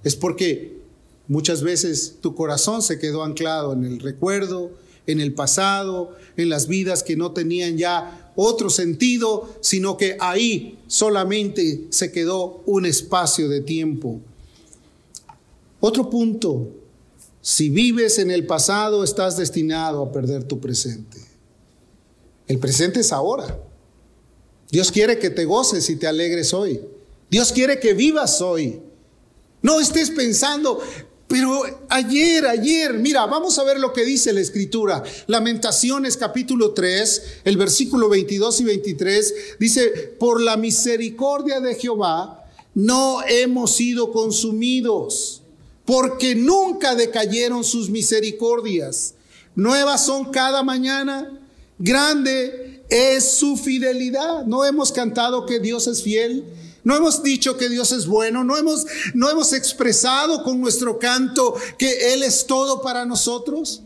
Es 0.05 0.17
porque 0.17 0.79
muchas 1.27 1.63
veces 1.63 2.17
tu 2.21 2.35
corazón 2.35 2.83
se 2.83 2.99
quedó 2.99 3.25
anclado 3.25 3.73
en 3.73 3.85
el 3.85 4.01
recuerdo, 4.01 4.71
en 5.07 5.21
el 5.21 5.35
pasado, 5.35 6.17
en 6.37 6.49
las 6.49 6.67
vidas 6.69 7.03
que 7.03 7.17
no 7.17 7.33
tenían 7.33 7.77
ya 7.77 8.33
otro 8.37 8.71
sentido, 8.71 9.55
sino 9.61 9.97
que 9.97 10.17
ahí 10.21 10.79
solamente 10.87 11.87
se 11.91 12.11
quedó 12.11 12.63
un 12.67 12.87
espacio 12.87 13.49
de 13.49 13.61
tiempo. 13.61 14.21
Otro 15.81 16.09
punto, 16.11 16.69
si 17.43 17.69
vives 17.69 18.19
en 18.19 18.31
el 18.31 18.47
pasado 18.47 19.05
estás 19.05 19.37
destinado 19.37 20.03
a 20.03 20.13
perder 20.13 20.45
tu 20.45 20.59
presente. 20.61 21.19
El 22.47 22.59
presente 22.59 23.01
es 23.01 23.13
ahora. 23.13 23.61
Dios 24.71 24.91
quiere 24.91 25.19
que 25.19 25.31
te 25.31 25.45
goces 25.45 25.89
y 25.91 25.97
te 25.97 26.07
alegres 26.07 26.53
hoy. 26.55 26.81
Dios 27.31 27.53
quiere 27.53 27.79
que 27.81 27.95
vivas 27.95 28.41
hoy. 28.41 28.81
No 29.63 29.81
estés 29.81 30.11
pensando, 30.11 30.81
pero 31.35 31.65
ayer, 31.89 32.47
ayer, 32.47 32.95
mira, 32.95 33.27
vamos 33.27 33.59
a 33.59 33.65
ver 33.65 33.81
lo 33.81 33.93
que 33.93 34.05
dice 34.05 34.33
la 34.33 34.39
escritura. 34.39 35.03
Lamentaciones 35.27 36.17
capítulo 36.17 36.75
3, 36.75 37.23
el 37.43 37.57
versículo 37.57 38.09
22 38.09 38.61
y 38.61 38.65
23, 38.65 39.35
dice, 39.59 40.15
por 40.21 40.41
la 40.41 40.57
misericordia 40.57 41.59
de 41.59 41.75
Jehová 41.75 42.47
no 42.77 43.19
hemos 43.27 43.75
sido 43.75 44.13
consumidos, 44.13 45.43
porque 45.85 46.37
nunca 46.37 46.95
decayeron 46.95 47.65
sus 47.65 47.91
misericordias. 47.91 49.15
Nuevas 49.57 50.07
son 50.07 50.31
cada 50.31 50.63
mañana, 50.63 51.37
grande 51.81 52.85
es 52.89 53.25
su 53.25 53.57
fidelidad. 53.57 54.45
No 54.47 54.65
hemos 54.65 54.93
cantado 54.93 55.47
que 55.47 55.59
Dios 55.59 55.89
es 55.89 56.01
fiel. 56.01 56.45
No 56.85 56.95
hemos 56.95 57.23
dicho 57.23 57.57
que 57.57 57.69
Dios 57.71 57.93
es 57.93 58.07
bueno, 58.07 58.45
no 58.45 58.57
hemos, 58.57 58.87
no 59.15 59.31
hemos 59.31 59.53
expresado 59.55 60.43
con 60.43 60.61
nuestro 60.61 60.99
canto 60.99 61.55
que 61.79 62.13
Él 62.13 62.23
es 62.23 62.47
todo 62.47 62.83
para 62.83 63.07
nosotros. 63.07 63.83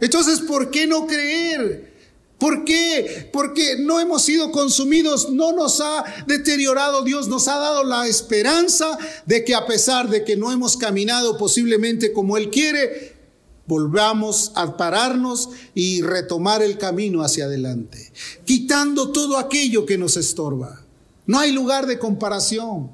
Entonces, 0.00 0.40
¿por 0.40 0.70
qué 0.70 0.86
no 0.86 1.06
creer? 1.06 1.92
¿Por 2.38 2.64
qué? 2.64 3.28
Porque 3.32 3.76
no 3.78 4.00
hemos 4.00 4.22
sido 4.22 4.50
consumidos, 4.50 5.30
no 5.30 5.52
nos 5.52 5.80
ha 5.80 6.04
deteriorado 6.26 7.04
Dios, 7.04 7.28
nos 7.28 7.46
ha 7.46 7.56
dado 7.56 7.84
la 7.84 8.08
esperanza 8.08 8.98
de 9.26 9.44
que 9.44 9.54
a 9.54 9.64
pesar 9.64 10.08
de 10.08 10.24
que 10.24 10.36
no 10.36 10.50
hemos 10.50 10.76
caminado 10.76 11.38
posiblemente 11.38 12.12
como 12.12 12.36
Él 12.36 12.50
quiere, 12.50 13.14
volvamos 13.66 14.50
a 14.56 14.76
pararnos 14.76 15.50
y 15.74 16.02
retomar 16.02 16.62
el 16.62 16.78
camino 16.78 17.22
hacia 17.22 17.44
adelante, 17.44 18.12
quitando 18.44 19.12
todo 19.12 19.38
aquello 19.38 19.86
que 19.86 19.98
nos 19.98 20.16
estorba. 20.16 20.81
No 21.32 21.38
hay 21.38 21.50
lugar 21.50 21.86
de 21.86 21.98
comparación. 21.98 22.90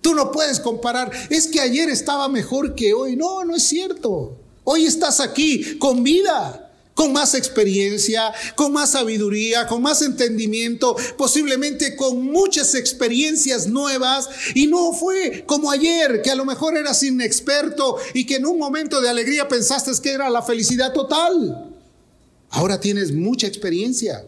Tú 0.00 0.14
no 0.14 0.30
puedes 0.30 0.60
comparar, 0.60 1.10
es 1.30 1.48
que 1.48 1.60
ayer 1.60 1.88
estaba 1.88 2.28
mejor 2.28 2.76
que 2.76 2.94
hoy. 2.94 3.16
No, 3.16 3.44
no 3.44 3.56
es 3.56 3.64
cierto. 3.64 4.36
Hoy 4.62 4.86
estás 4.86 5.18
aquí 5.18 5.78
con 5.80 6.04
vida 6.04 6.68
con 6.94 7.12
más 7.12 7.34
experiencia, 7.34 8.32
con 8.54 8.72
más 8.72 8.90
sabiduría, 8.90 9.66
con 9.66 9.82
más 9.82 10.00
entendimiento, 10.02 10.94
posiblemente 11.16 11.96
con 11.96 12.22
muchas 12.22 12.76
experiencias 12.76 13.66
nuevas. 13.66 14.28
Y 14.54 14.68
no 14.68 14.92
fue 14.92 15.42
como 15.44 15.68
ayer, 15.68 16.22
que 16.22 16.30
a 16.30 16.36
lo 16.36 16.44
mejor 16.44 16.76
eras 16.76 17.02
inexperto 17.02 17.96
y 18.14 18.26
que 18.26 18.36
en 18.36 18.46
un 18.46 18.58
momento 18.58 19.00
de 19.00 19.08
alegría 19.08 19.48
pensaste 19.48 19.90
que 20.00 20.12
era 20.12 20.30
la 20.30 20.42
felicidad 20.42 20.92
total. 20.92 21.74
Ahora 22.50 22.78
tienes 22.78 23.10
mucha 23.10 23.48
experiencia. 23.48 24.24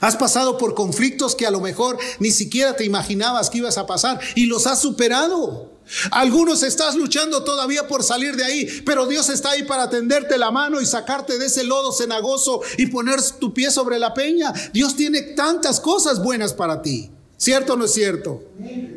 Has 0.00 0.16
pasado 0.16 0.56
por 0.56 0.74
conflictos 0.74 1.34
que 1.34 1.46
a 1.46 1.50
lo 1.50 1.60
mejor 1.60 1.98
ni 2.18 2.30
siquiera 2.30 2.74
te 2.74 2.84
imaginabas 2.84 3.50
que 3.50 3.58
ibas 3.58 3.78
a 3.78 3.86
pasar 3.86 4.18
y 4.34 4.46
los 4.46 4.66
has 4.66 4.80
superado. 4.80 5.70
Algunos 6.12 6.62
estás 6.62 6.94
luchando 6.94 7.42
todavía 7.42 7.88
por 7.88 8.04
salir 8.04 8.36
de 8.36 8.44
ahí, 8.44 8.82
pero 8.86 9.06
Dios 9.06 9.28
está 9.28 9.50
ahí 9.50 9.64
para 9.64 9.90
tenderte 9.90 10.38
la 10.38 10.50
mano 10.50 10.80
y 10.80 10.86
sacarte 10.86 11.36
de 11.38 11.46
ese 11.46 11.64
lodo 11.64 11.92
cenagoso 11.92 12.60
y 12.78 12.86
poner 12.86 13.20
tu 13.38 13.52
pie 13.52 13.70
sobre 13.70 13.98
la 13.98 14.14
peña. 14.14 14.52
Dios 14.72 14.96
tiene 14.96 15.22
tantas 15.22 15.80
cosas 15.80 16.22
buenas 16.22 16.54
para 16.54 16.80
ti. 16.80 17.10
¿Cierto 17.36 17.72
o 17.72 17.76
no 17.76 17.86
es 17.86 17.92
cierto? 17.92 18.42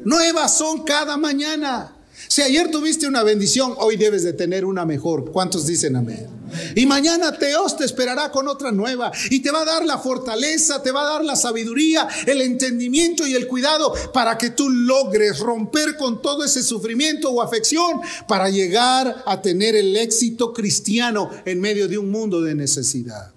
Nuevas 0.03 0.57
son 0.57 0.83
cada 0.83 1.17
mañana. 1.17 1.95
Si 2.27 2.41
ayer 2.41 2.71
tuviste 2.71 3.07
una 3.07 3.23
bendición, 3.23 3.75
hoy 3.77 3.97
debes 3.97 4.23
de 4.23 4.33
tener 4.33 4.65
una 4.65 4.85
mejor. 4.85 5.31
¿Cuántos 5.31 5.65
dicen 5.65 5.95
amén? 5.95 6.27
Y 6.75 6.85
mañana 6.85 7.31
Dios 7.31 7.77
te 7.77 7.85
esperará 7.85 8.31
con 8.31 8.47
otra 8.47 8.71
nueva 8.71 9.11
y 9.29 9.41
te 9.41 9.51
va 9.51 9.61
a 9.61 9.65
dar 9.65 9.85
la 9.85 9.97
fortaleza, 9.97 10.81
te 10.81 10.91
va 10.91 11.01
a 11.01 11.13
dar 11.13 11.25
la 11.25 11.35
sabiduría, 11.35 12.07
el 12.25 12.41
entendimiento 12.41 13.25
y 13.25 13.33
el 13.33 13.47
cuidado 13.47 13.93
para 14.13 14.37
que 14.37 14.51
tú 14.51 14.69
logres 14.69 15.39
romper 15.39 15.97
con 15.97 16.21
todo 16.21 16.43
ese 16.43 16.63
sufrimiento 16.63 17.31
o 17.31 17.41
afección 17.41 18.01
para 18.27 18.49
llegar 18.49 19.23
a 19.25 19.41
tener 19.41 19.75
el 19.75 19.95
éxito 19.97 20.53
cristiano 20.53 21.29
en 21.45 21.59
medio 21.59 21.87
de 21.87 21.97
un 21.97 22.11
mundo 22.11 22.41
de 22.41 22.55
necesidad. 22.55 23.31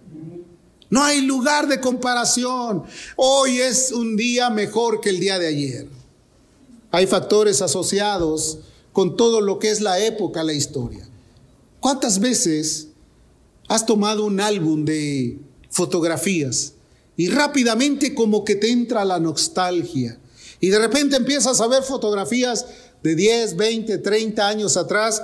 No 0.88 1.02
hay 1.02 1.20
lugar 1.22 1.66
de 1.66 1.80
comparación. 1.80 2.84
Hoy 3.16 3.60
es 3.60 3.90
un 3.90 4.16
día 4.16 4.50
mejor 4.50 5.00
que 5.00 5.10
el 5.10 5.18
día 5.18 5.38
de 5.38 5.48
ayer. 5.48 5.88
Hay 6.92 7.06
factores 7.06 7.60
asociados 7.60 8.58
con 8.96 9.14
todo 9.14 9.42
lo 9.42 9.58
que 9.58 9.68
es 9.68 9.82
la 9.82 9.98
época, 9.98 10.42
la 10.42 10.54
historia. 10.54 11.06
¿Cuántas 11.80 12.18
veces 12.18 12.88
has 13.68 13.84
tomado 13.84 14.24
un 14.24 14.40
álbum 14.40 14.86
de 14.86 15.38
fotografías 15.68 16.72
y 17.14 17.28
rápidamente 17.28 18.14
como 18.14 18.42
que 18.42 18.54
te 18.54 18.70
entra 18.70 19.04
la 19.04 19.20
nostalgia 19.20 20.18
y 20.60 20.68
de 20.70 20.78
repente 20.78 21.16
empiezas 21.16 21.60
a 21.60 21.66
ver 21.66 21.82
fotografías 21.82 22.64
de 23.02 23.14
10, 23.14 23.56
20, 23.56 23.98
30 23.98 24.48
años 24.48 24.78
atrás 24.78 25.22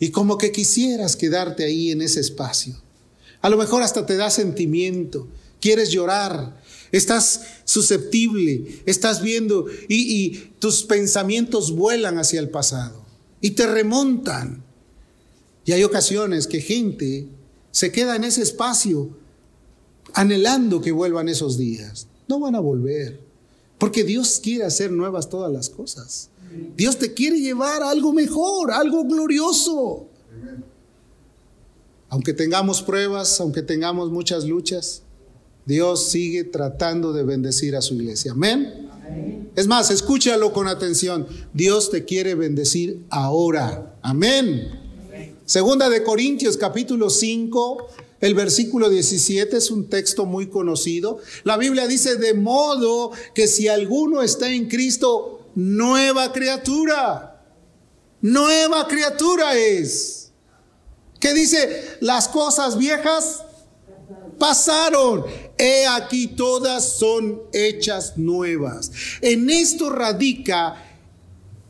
y 0.00 0.10
como 0.10 0.38
que 0.38 0.50
quisieras 0.50 1.14
quedarte 1.14 1.62
ahí 1.62 1.90
en 1.90 2.00
ese 2.00 2.20
espacio. 2.20 2.74
A 3.42 3.50
lo 3.50 3.58
mejor 3.58 3.82
hasta 3.82 4.06
te 4.06 4.16
da 4.16 4.30
sentimiento, 4.30 5.28
quieres 5.60 5.90
llorar, 5.90 6.58
estás 6.92 7.42
susceptible, 7.64 8.82
estás 8.86 9.22
viendo 9.22 9.66
y, 9.88 10.52
tus 10.58 10.84
pensamientos 10.84 11.72
vuelan 11.72 12.18
hacia 12.18 12.40
el 12.40 12.48
pasado 12.48 13.04
y 13.40 13.50
te 13.50 13.66
remontan. 13.66 14.64
Y 15.64 15.72
hay 15.72 15.84
ocasiones 15.84 16.46
que 16.46 16.60
gente 16.60 17.28
se 17.70 17.92
queda 17.92 18.16
en 18.16 18.24
ese 18.24 18.42
espacio 18.42 19.10
anhelando 20.14 20.80
que 20.80 20.92
vuelvan 20.92 21.28
esos 21.28 21.58
días. 21.58 22.08
No 22.28 22.40
van 22.40 22.54
a 22.54 22.60
volver, 22.60 23.20
porque 23.78 24.02
Dios 24.02 24.40
quiere 24.42 24.64
hacer 24.64 24.90
nuevas 24.90 25.28
todas 25.28 25.52
las 25.52 25.68
cosas. 25.68 26.30
Dios 26.76 26.98
te 26.98 27.12
quiere 27.12 27.38
llevar 27.38 27.82
a 27.82 27.90
algo 27.90 28.12
mejor, 28.12 28.70
algo 28.70 29.04
glorioso. 29.04 30.08
Aunque 32.08 32.32
tengamos 32.32 32.82
pruebas, 32.82 33.40
aunque 33.40 33.62
tengamos 33.62 34.10
muchas 34.10 34.44
luchas, 34.44 35.02
Dios 35.66 36.10
sigue 36.10 36.44
tratando 36.44 37.12
de 37.12 37.24
bendecir 37.24 37.74
a 37.74 37.82
su 37.82 37.94
iglesia. 37.94 38.32
Amén. 38.32 38.86
Es 39.56 39.66
más, 39.66 39.90
escúchalo 39.90 40.52
con 40.52 40.68
atención. 40.68 41.26
Dios 41.52 41.90
te 41.90 42.04
quiere 42.04 42.36
bendecir 42.36 43.04
ahora. 43.10 43.96
Amén. 44.00 44.70
Segunda 45.44 45.88
de 45.88 46.04
Corintios 46.04 46.56
capítulo 46.56 47.10
5, 47.10 47.88
el 48.20 48.34
versículo 48.34 48.88
17 48.88 49.56
es 49.56 49.70
un 49.70 49.88
texto 49.88 50.24
muy 50.24 50.48
conocido. 50.48 51.18
La 51.42 51.56
Biblia 51.56 51.86
dice, 51.88 52.16
de 52.16 52.34
modo 52.34 53.10
que 53.34 53.48
si 53.48 53.66
alguno 53.66 54.22
está 54.22 54.48
en 54.48 54.68
Cristo, 54.68 55.48
nueva 55.56 56.32
criatura. 56.32 57.42
Nueva 58.20 58.86
criatura 58.86 59.56
es. 59.56 60.30
Que 61.18 61.34
dice, 61.34 61.96
las 62.00 62.28
cosas 62.28 62.78
viejas 62.78 63.45
pasaron. 64.38 65.24
He 65.58 65.86
aquí 65.86 66.28
todas 66.28 66.98
son 66.98 67.42
hechas 67.52 68.16
nuevas. 68.16 68.90
En 69.20 69.50
esto 69.50 69.90
radica 69.90 70.82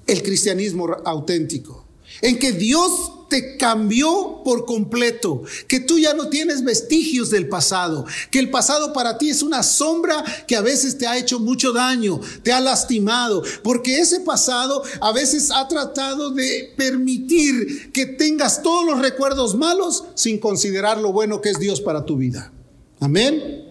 el 0.07 0.23
cristianismo 0.23 0.89
auténtico. 1.05 1.85
En 2.23 2.39
que 2.39 2.53
Dios 2.53 3.13
te 3.29 3.57
cambió 3.57 4.43
por 4.45 4.65
completo, 4.65 5.43
que 5.69 5.81
tú 5.81 5.99
ya 5.99 6.15
no 6.15 6.29
tienes 6.29 6.63
vestigios 6.65 7.31
del 7.31 7.49
pasado, 7.49 8.07
que 8.31 8.39
el 8.39 8.51
pasado 8.51 8.93
para 8.93 9.19
ti 9.19 9.31
es 9.31 9.43
una 9.43 9.63
sombra 9.63 10.25
que 10.47 10.57
a 10.57 10.61
veces 10.61 10.97
te 10.97 11.07
ha 11.07 11.19
hecho 11.19 11.41
mucho 11.41 11.73
daño, 11.73 12.21
te 12.43 12.53
ha 12.53 12.61
lastimado, 12.61 13.43
porque 13.63 13.99
ese 13.99 14.21
pasado 14.21 14.83
a 15.01 15.13
veces 15.13 15.51
ha 15.51 15.67
tratado 15.69 16.31
de 16.31 16.73
permitir 16.77 17.91
que 17.93 18.07
tengas 18.07 18.63
todos 18.63 18.87
los 18.87 19.01
recuerdos 19.01 19.57
malos 19.57 20.05
sin 20.15 20.39
considerar 20.39 20.99
lo 20.99 21.13
bueno 21.13 21.41
que 21.41 21.51
es 21.51 21.59
Dios 21.59 21.81
para 21.81 22.05
tu 22.05 22.17
vida. 22.17 22.53
Amén. 23.01 23.65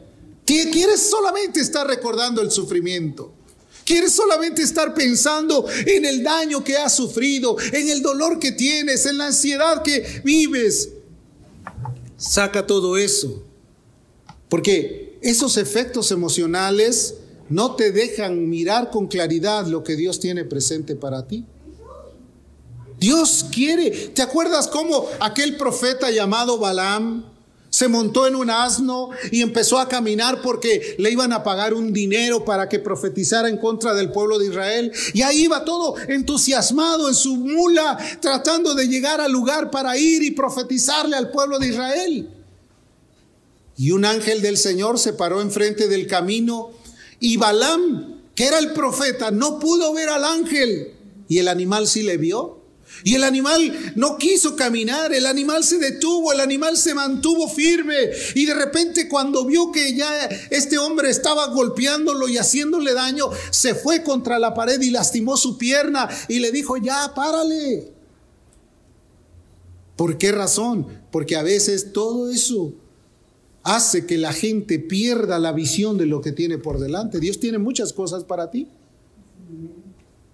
Quieres 0.46 1.02
solamente 1.02 1.60
estar 1.60 1.88
recordando 1.88 2.42
el 2.42 2.52
sufrimiento. 2.52 3.32
Quieres 3.84 4.14
solamente 4.14 4.62
estar 4.62 4.94
pensando 4.94 5.66
en 5.86 6.06
el 6.06 6.24
daño 6.24 6.64
que 6.64 6.78
has 6.78 6.96
sufrido, 6.96 7.56
en 7.72 7.90
el 7.90 8.02
dolor 8.02 8.40
que 8.40 8.52
tienes, 8.52 9.06
en 9.06 9.18
la 9.18 9.28
ansiedad 9.28 9.84
que 9.84 10.22
vives. 10.24 10.90
Saca 12.18 12.66
todo 12.66 12.98
eso. 12.98 13.44
Porque 14.50 15.20
esos 15.22 15.58
efectos 15.58 16.12
emocionales 16.12 17.16
no 17.50 17.76
te 17.76 17.92
dejan 17.92 18.50
mirar 18.50 18.90
con 18.90 19.08
claridad 19.08 19.68
lo 19.68 19.84
que 19.84 19.96
Dios 19.96 20.20
tiene 20.20 20.46
presente 20.46 20.96
para 20.96 21.28
ti. 21.28 21.46
Dios 23.00 23.46
quiere. 23.52 23.92
¿Te 23.92 24.22
acuerdas 24.22 24.68
cómo 24.68 25.08
aquel 25.20 25.58
profeta 25.58 26.10
llamado 26.10 26.58
Balaam 26.58 27.35
se 27.76 27.90
montó 27.90 28.26
en 28.26 28.36
un 28.36 28.50
asno 28.50 29.10
y 29.32 29.42
empezó 29.42 29.80
a 29.80 29.90
caminar 29.90 30.42
porque 30.42 30.96
le 30.98 31.12
iban 31.12 31.34
a 31.34 31.44
pagar 31.44 31.74
un 31.74 31.92
dinero 31.92 32.46
para 32.46 32.70
que 32.70 32.80
profetizara 32.80 33.50
en 33.50 33.58
contra 33.58 33.94
del 33.94 34.14
pueblo 34.14 34.40
de 34.40 34.46
Israel. 34.46 34.94
Y 35.14 35.24
ahí 35.24 35.44
iba 35.44 35.66
todo 35.66 35.98
entusiasmado 36.08 37.10
en 37.10 37.16
su 37.16 37.36
mula, 37.36 37.98
tratando 38.22 38.76
de 38.76 38.88
llegar 38.88 39.20
al 39.20 39.34
lugar 39.34 39.72
para 39.72 39.98
ir 39.98 40.24
y 40.24 40.32
profetizarle 40.32 41.18
al 41.18 41.32
pueblo 41.32 41.60
de 41.60 41.68
Israel. 41.68 42.30
Y 43.76 43.92
un 43.92 44.06
ángel 44.06 44.42
del 44.42 44.56
Señor 44.56 44.98
se 44.98 45.12
paró 45.12 45.42
enfrente 45.42 45.90
del 45.90 46.08
camino 46.08 46.72
y 47.20 47.36
Balaam, 47.36 48.22
que 48.36 48.46
era 48.46 48.58
el 48.58 48.72
profeta, 48.72 49.32
no 49.32 49.60
pudo 49.60 49.94
ver 49.94 50.08
al 50.08 50.24
ángel. 50.24 50.94
Y 51.28 51.40
el 51.40 51.50
animal 51.50 51.88
sí 51.88 52.04
le 52.04 52.16
vio. 52.16 52.62
Y 53.04 53.16
el 53.16 53.24
animal 53.24 53.94
no 53.96 54.18
quiso 54.18 54.56
caminar, 54.56 55.14
el 55.14 55.26
animal 55.26 55.64
se 55.64 55.78
detuvo, 55.78 56.32
el 56.32 56.40
animal 56.40 56.78
se 56.78 56.94
mantuvo 56.94 57.48
firme. 57.48 57.96
Y 58.36 58.46
de 58.46 58.54
repente 58.54 59.08
cuando 59.08 59.46
vio 59.46 59.72
que 59.72 59.96
ya 59.96 60.26
este 60.50 60.78
hombre 60.78 61.10
estaba 61.10 61.48
golpeándolo 61.48 62.28
y 62.28 62.38
haciéndole 62.38 62.94
daño, 62.94 63.30
se 63.52 63.76
fue 63.76 64.04
contra 64.04 64.40
la 64.40 64.54
pared 64.54 64.82
y 64.82 64.90
lastimó 64.90 65.38
su 65.38 65.58
pierna 65.58 66.10
y 66.28 66.40
le 66.40 66.52
dijo, 66.52 66.78
ya, 66.78 67.14
párale. 67.14 67.92
¿Por 69.96 70.18
qué 70.18 70.32
razón? 70.32 70.88
Porque 71.12 71.36
a 71.36 71.44
veces 71.44 71.94
todo 71.94 72.30
eso 72.30 72.74
hace 73.64 74.06
que 74.06 74.18
la 74.18 74.34
gente 74.34 74.78
pierda 74.80 75.40
la 75.40 75.52
visión 75.52 75.98
de 75.98 76.06
lo 76.06 76.22
que 76.22 76.32
tiene 76.32 76.58
por 76.58 76.80
delante. 76.80 77.20
Dios 77.20 77.40
tiene 77.40 77.58
muchas 77.58 77.94
cosas 77.94 78.24
para 78.24 78.52
ti. 78.52 78.68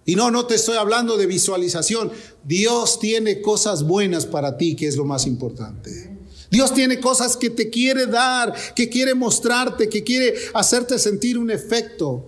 Y 0.04 0.16
no, 0.16 0.30
no 0.30 0.46
te 0.46 0.56
estoy 0.56 0.76
hablando 0.76 1.16
de 1.16 1.26
visualización. 1.26 2.10
Dios 2.44 2.98
tiene 2.98 3.40
cosas 3.40 3.84
buenas 3.84 4.26
para 4.26 4.56
ti, 4.56 4.74
que 4.74 4.88
es 4.88 4.96
lo 4.96 5.04
más 5.04 5.26
importante. 5.26 6.10
Dios 6.50 6.74
tiene 6.74 7.00
cosas 7.00 7.36
que 7.36 7.50
te 7.50 7.70
quiere 7.70 8.06
dar, 8.06 8.54
que 8.74 8.88
quiere 8.88 9.14
mostrarte, 9.14 9.88
que 9.88 10.02
quiere 10.02 10.34
hacerte 10.54 10.98
sentir 10.98 11.38
un 11.38 11.50
efecto 11.50 12.26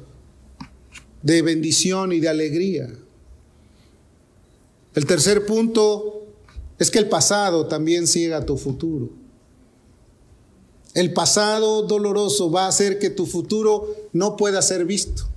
de 1.23 1.43
bendición 1.43 2.13
y 2.13 2.21
de 2.21 2.29
alegría. 2.29 2.89
El 4.95 5.07
tercer 5.07 5.45
punto 5.45 6.27
es 6.79 6.91
que 6.91 6.99
el 6.99 7.09
pasado 7.09 7.67
también 7.67 8.07
ciega 8.07 8.47
tu 8.47 8.57
futuro. 8.57 9.11
El 10.95 11.13
pasado 11.13 11.83
doloroso 11.83 12.51
va 12.51 12.67
a 12.67 12.69
hacer 12.69 12.99
que 12.99 13.11
tu 13.11 13.27
futuro 13.27 13.95
no 14.13 14.37
pueda 14.37 14.63
ser 14.63 14.85
visto. 14.85 15.34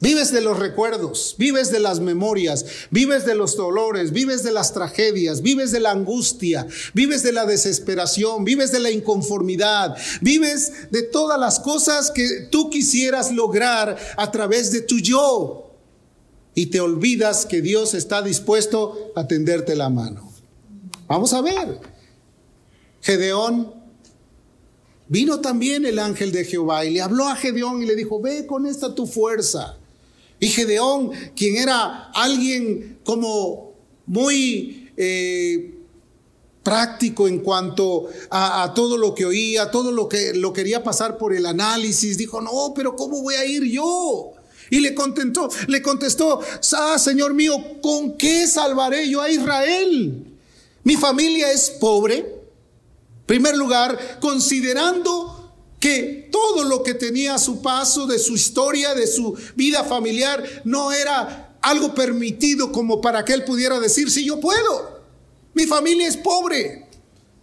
Vives 0.00 0.30
de 0.30 0.40
los 0.40 0.56
recuerdos, 0.56 1.34
vives 1.38 1.72
de 1.72 1.80
las 1.80 1.98
memorias, 1.98 2.64
vives 2.92 3.26
de 3.26 3.34
los 3.34 3.56
dolores, 3.56 4.12
vives 4.12 4.44
de 4.44 4.52
las 4.52 4.72
tragedias, 4.72 5.42
vives 5.42 5.72
de 5.72 5.80
la 5.80 5.90
angustia, 5.90 6.68
vives 6.94 7.24
de 7.24 7.32
la 7.32 7.46
desesperación, 7.46 8.44
vives 8.44 8.70
de 8.70 8.78
la 8.78 8.92
inconformidad, 8.92 9.96
vives 10.20 10.90
de 10.92 11.02
todas 11.02 11.40
las 11.40 11.58
cosas 11.58 12.12
que 12.12 12.46
tú 12.48 12.70
quisieras 12.70 13.32
lograr 13.32 13.98
a 14.16 14.30
través 14.30 14.70
de 14.70 14.82
tu 14.82 14.98
yo. 15.00 15.74
Y 16.54 16.66
te 16.66 16.80
olvidas 16.80 17.44
que 17.44 17.60
Dios 17.60 17.94
está 17.94 18.22
dispuesto 18.22 19.12
a 19.16 19.26
tenderte 19.26 19.74
la 19.74 19.90
mano. 19.90 20.32
Vamos 21.08 21.32
a 21.32 21.40
ver. 21.40 21.80
Gedeón 23.00 23.78
Vino 25.10 25.40
también 25.40 25.86
el 25.86 25.98
ángel 25.98 26.32
de 26.32 26.44
Jehová 26.44 26.84
y 26.84 26.90
le 26.90 27.00
habló 27.00 27.28
a 27.28 27.34
Gedeón 27.34 27.82
y 27.82 27.86
le 27.86 27.96
dijo, 27.96 28.20
ve 28.20 28.46
con 28.46 28.66
esta 28.66 28.94
tu 28.94 29.06
fuerza 29.06 29.77
y 30.40 30.48
Gedeón, 30.48 31.10
quien 31.34 31.56
era 31.56 32.10
alguien 32.14 32.98
como 33.04 33.72
muy 34.06 34.90
eh, 34.96 35.74
práctico 36.62 37.26
en 37.26 37.40
cuanto 37.40 38.08
a, 38.30 38.72
todo 38.74 38.96
lo 38.96 39.14
que 39.14 39.24
oía, 39.24 39.70
todo 39.70 39.90
lo 39.90 40.08
que 40.08 40.34
lo 40.34 40.52
quería 40.52 40.84
pasar 40.84 41.18
por 41.18 41.34
el 41.34 41.46
análisis, 41.46 42.18
dijo, 42.18 42.40
no, 42.40 42.72
pero 42.74 42.94
¿cómo 42.94 43.22
voy 43.22 43.34
a 43.34 43.44
ir 43.44 43.64
yo? 43.64 44.32
Y 44.70 44.80
le 44.80 44.94
contentó, 44.94 45.48
le 45.66 45.80
contestó, 45.80 46.40
ah, 46.76 46.98
Señor 46.98 47.32
mío, 47.32 47.54
¿con 47.80 48.18
qué 48.18 48.46
salvaré 48.46 49.08
yo 49.08 49.22
a 49.22 49.30
Israel? 49.30 50.26
Mi 50.84 50.96
familia 50.96 51.50
es 51.50 51.70
pobre. 51.70 52.36
primer 53.26 53.56
lugar, 53.56 54.18
considerando 54.20 55.37
que 55.80 56.28
todo 56.32 56.64
lo 56.64 56.82
que 56.82 56.94
tenía 56.94 57.34
a 57.34 57.38
su 57.38 57.62
paso, 57.62 58.06
de 58.06 58.18
su 58.18 58.34
historia, 58.34 58.94
de 58.94 59.06
su 59.06 59.36
vida 59.54 59.84
familiar, 59.84 60.42
no 60.64 60.92
era 60.92 61.56
algo 61.60 61.94
permitido 61.94 62.72
como 62.72 63.00
para 63.00 63.24
que 63.24 63.32
él 63.32 63.44
pudiera 63.44 63.78
decir, 63.78 64.10
si 64.10 64.24
yo 64.24 64.40
puedo, 64.40 65.02
mi 65.54 65.66
familia 65.66 66.08
es 66.08 66.16
pobre. 66.16 66.86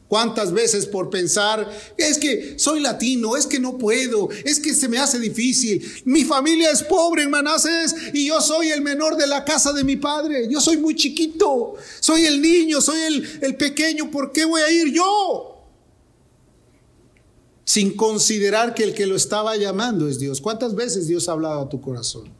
¿Cuántas 0.08 0.54
veces 0.54 0.86
por 0.86 1.10
pensar, 1.10 1.68
es 1.98 2.20
que 2.20 2.60
soy 2.60 2.80
latino, 2.80 3.36
es 3.36 3.48
que 3.48 3.60
no 3.60 3.76
puedo, 3.76 4.30
es 4.44 4.60
que 4.60 4.76
se 4.76 4.88
me 4.88 5.00
hace 5.00 5.18
difícil, 5.18 5.84
mi 6.06 6.24
familia 6.24 6.70
es 6.70 6.84
pobre 6.84 7.24
en 7.24 7.32
Manases 7.32 7.96
y 8.14 8.28
yo 8.28 8.40
soy 8.40 8.70
el 8.70 8.82
menor 8.82 9.18
de 9.18 9.26
la 9.26 9.44
casa 9.44 9.74
de 9.74 9.84
mi 9.84 9.96
padre, 9.96 10.48
yo 10.48 10.62
soy 10.62 10.78
muy 10.78 10.96
chiquito, 10.96 11.74
soy 12.00 12.26
el 12.26 12.40
niño, 12.40 12.82
soy 12.82 13.02
el, 13.02 13.40
el 13.42 13.56
pequeño, 13.56 14.12
¿por 14.12 14.32
qué 14.32 14.46
voy 14.46 14.62
a 14.62 14.70
ir 14.70 14.94
yo? 14.94 15.55
Sin 17.66 17.96
considerar 17.96 18.74
que 18.74 18.84
el 18.84 18.94
que 18.94 19.08
lo 19.08 19.16
estaba 19.16 19.58
llamando 19.58 20.08
es 20.08 20.20
Dios. 20.20 20.40
¿Cuántas 20.40 20.76
veces 20.76 21.08
Dios 21.08 21.28
ha 21.28 21.34
hablado 21.34 21.62
a 21.62 21.70
tu 21.70 21.82
corazón? 21.82 22.32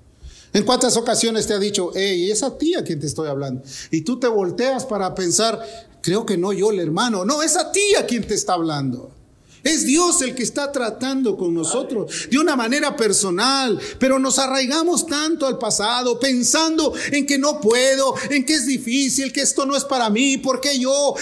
¿En 0.54 0.64
cuántas 0.64 0.96
ocasiones 0.96 1.48
te 1.48 1.54
ha 1.54 1.60
dicho, 1.60 1.92
hey, 1.94 2.32
es 2.32 2.42
a 2.42 2.58
ti 2.58 2.76
a 2.76 2.84
quien 2.84 3.00
te 3.00 3.08
estoy 3.08 3.28
hablando? 3.28 3.62
Y 3.92 4.02
tú 4.02 4.20
te 4.20 4.28
volteas 4.28 4.86
para 4.86 5.14
pensar, 5.14 5.60
creo 6.02 6.26
que 6.26 6.38
no 6.38 6.54
yo 6.54 6.72
el 6.72 6.80
hermano, 6.80 7.26
no, 7.26 7.44
es 7.44 7.58
a 7.58 7.72
ti 7.74 7.96
a 8.00 8.06
quien 8.06 8.26
te 8.26 8.36
está 8.36 8.54
hablando. 8.54 9.12
Es 9.66 9.84
Dios 9.84 10.22
el 10.22 10.36
que 10.36 10.44
está 10.44 10.72
tratando 10.72 11.36
con 11.36 11.52
nosotros 11.52 12.30
de 12.30 12.38
una 12.38 12.56
manera 12.56 12.96
personal, 12.96 13.80
pero 13.98 14.20
nos 14.20 14.38
arraigamos 14.38 15.08
tanto 15.08 15.48
al 15.48 15.58
pasado 15.58 16.20
pensando 16.20 16.94
en 17.12 17.26
que 17.26 17.40
no 17.40 17.60
puedo, 17.60 18.14
en 18.30 18.46
que 18.46 18.54
es 18.54 18.68
difícil, 18.68 19.34
que 19.34 19.42
esto 19.42 19.66
no 19.66 19.76
es 19.76 19.84
para 19.84 20.12
mí, 20.12 20.38
¿por 20.38 20.62
qué 20.62 20.78
yo? 20.78 21.16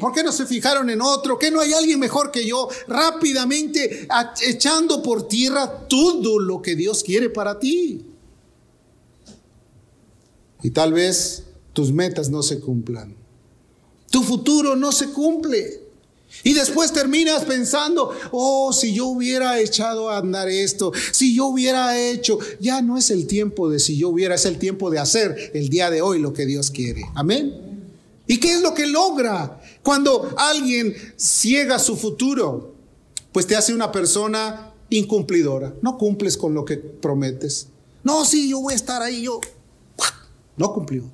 ¿Por 0.00 0.14
qué 0.14 0.22
no 0.22 0.32
se 0.32 0.46
fijaron 0.46 0.88
en 0.88 1.02
otro? 1.02 1.38
¿Que 1.38 1.50
no 1.50 1.60
hay 1.60 1.74
alguien 1.74 2.00
mejor 2.00 2.30
que 2.30 2.46
yo? 2.46 2.66
Rápidamente 2.88 4.08
echando 4.40 5.02
por 5.02 5.28
tierra 5.28 5.86
todo 5.86 6.38
lo 6.38 6.62
que 6.62 6.74
Dios 6.74 7.02
quiere 7.02 7.28
para 7.28 7.58
ti. 7.58 8.06
Y 10.62 10.70
tal 10.70 10.94
vez 10.94 11.44
tus 11.74 11.92
metas 11.92 12.30
no 12.30 12.42
se 12.42 12.58
cumplan. 12.58 13.14
Tu 14.10 14.22
futuro 14.22 14.76
no 14.76 14.92
se 14.92 15.10
cumple. 15.10 15.81
Y 16.44 16.54
después 16.54 16.92
terminas 16.92 17.44
pensando, 17.44 18.10
oh, 18.32 18.72
si 18.72 18.94
yo 18.94 19.06
hubiera 19.06 19.60
echado 19.60 20.10
a 20.10 20.18
andar 20.18 20.48
esto, 20.48 20.92
si 21.12 21.34
yo 21.34 21.46
hubiera 21.46 21.98
hecho, 21.98 22.38
ya 22.58 22.82
no 22.82 22.98
es 22.98 23.10
el 23.10 23.26
tiempo 23.26 23.70
de 23.70 23.78
si 23.78 23.96
yo 23.96 24.08
hubiera, 24.08 24.34
es 24.34 24.44
el 24.44 24.58
tiempo 24.58 24.90
de 24.90 24.98
hacer 24.98 25.52
el 25.54 25.68
día 25.68 25.90
de 25.90 26.02
hoy 26.02 26.18
lo 26.18 26.32
que 26.32 26.46
Dios 26.46 26.70
quiere. 26.70 27.04
Amén. 27.14 27.54
¿Y 28.26 28.38
qué 28.38 28.52
es 28.54 28.60
lo 28.60 28.74
que 28.74 28.86
logra 28.86 29.60
cuando 29.82 30.34
alguien 30.36 30.94
ciega 31.16 31.78
su 31.78 31.96
futuro? 31.96 32.74
Pues 33.30 33.46
te 33.46 33.56
hace 33.56 33.74
una 33.74 33.92
persona 33.92 34.72
incumplidora. 34.90 35.74
No 35.82 35.98
cumples 35.98 36.36
con 36.36 36.54
lo 36.54 36.64
que 36.64 36.76
prometes. 36.76 37.68
No, 38.04 38.24
sí, 38.24 38.48
yo 38.48 38.60
voy 38.60 38.72
a 38.72 38.76
estar 38.76 39.02
ahí, 39.02 39.22
yo. 39.22 39.40
No 40.56 40.72
cumplió. 40.72 41.04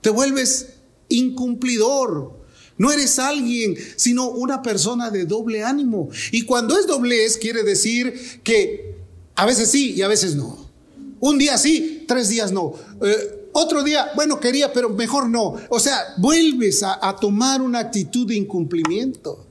Te 0.00 0.10
vuelves 0.10 0.74
incumplidor. 1.08 2.37
No 2.78 2.92
eres 2.92 3.18
alguien, 3.18 3.76
sino 3.96 4.30
una 4.30 4.62
persona 4.62 5.10
de 5.10 5.24
doble 5.26 5.64
ánimo. 5.64 6.08
Y 6.30 6.42
cuando 6.42 6.78
es 6.78 6.86
doblez, 6.86 7.36
quiere 7.36 7.64
decir 7.64 8.40
que 8.42 8.94
a 9.34 9.44
veces 9.44 9.70
sí 9.70 9.94
y 9.96 10.02
a 10.02 10.08
veces 10.08 10.36
no. 10.36 10.66
Un 11.20 11.38
día 11.38 11.58
sí, 11.58 12.04
tres 12.06 12.28
días 12.28 12.52
no. 12.52 12.74
Eh, 13.02 13.50
otro 13.52 13.82
día, 13.82 14.10
bueno, 14.14 14.38
quería, 14.38 14.72
pero 14.72 14.90
mejor 14.90 15.28
no. 15.28 15.56
O 15.68 15.80
sea, 15.80 15.98
vuelves 16.16 16.82
a, 16.82 17.06
a 17.06 17.16
tomar 17.16 17.60
una 17.60 17.80
actitud 17.80 18.26
de 18.26 18.36
incumplimiento. 18.36 19.44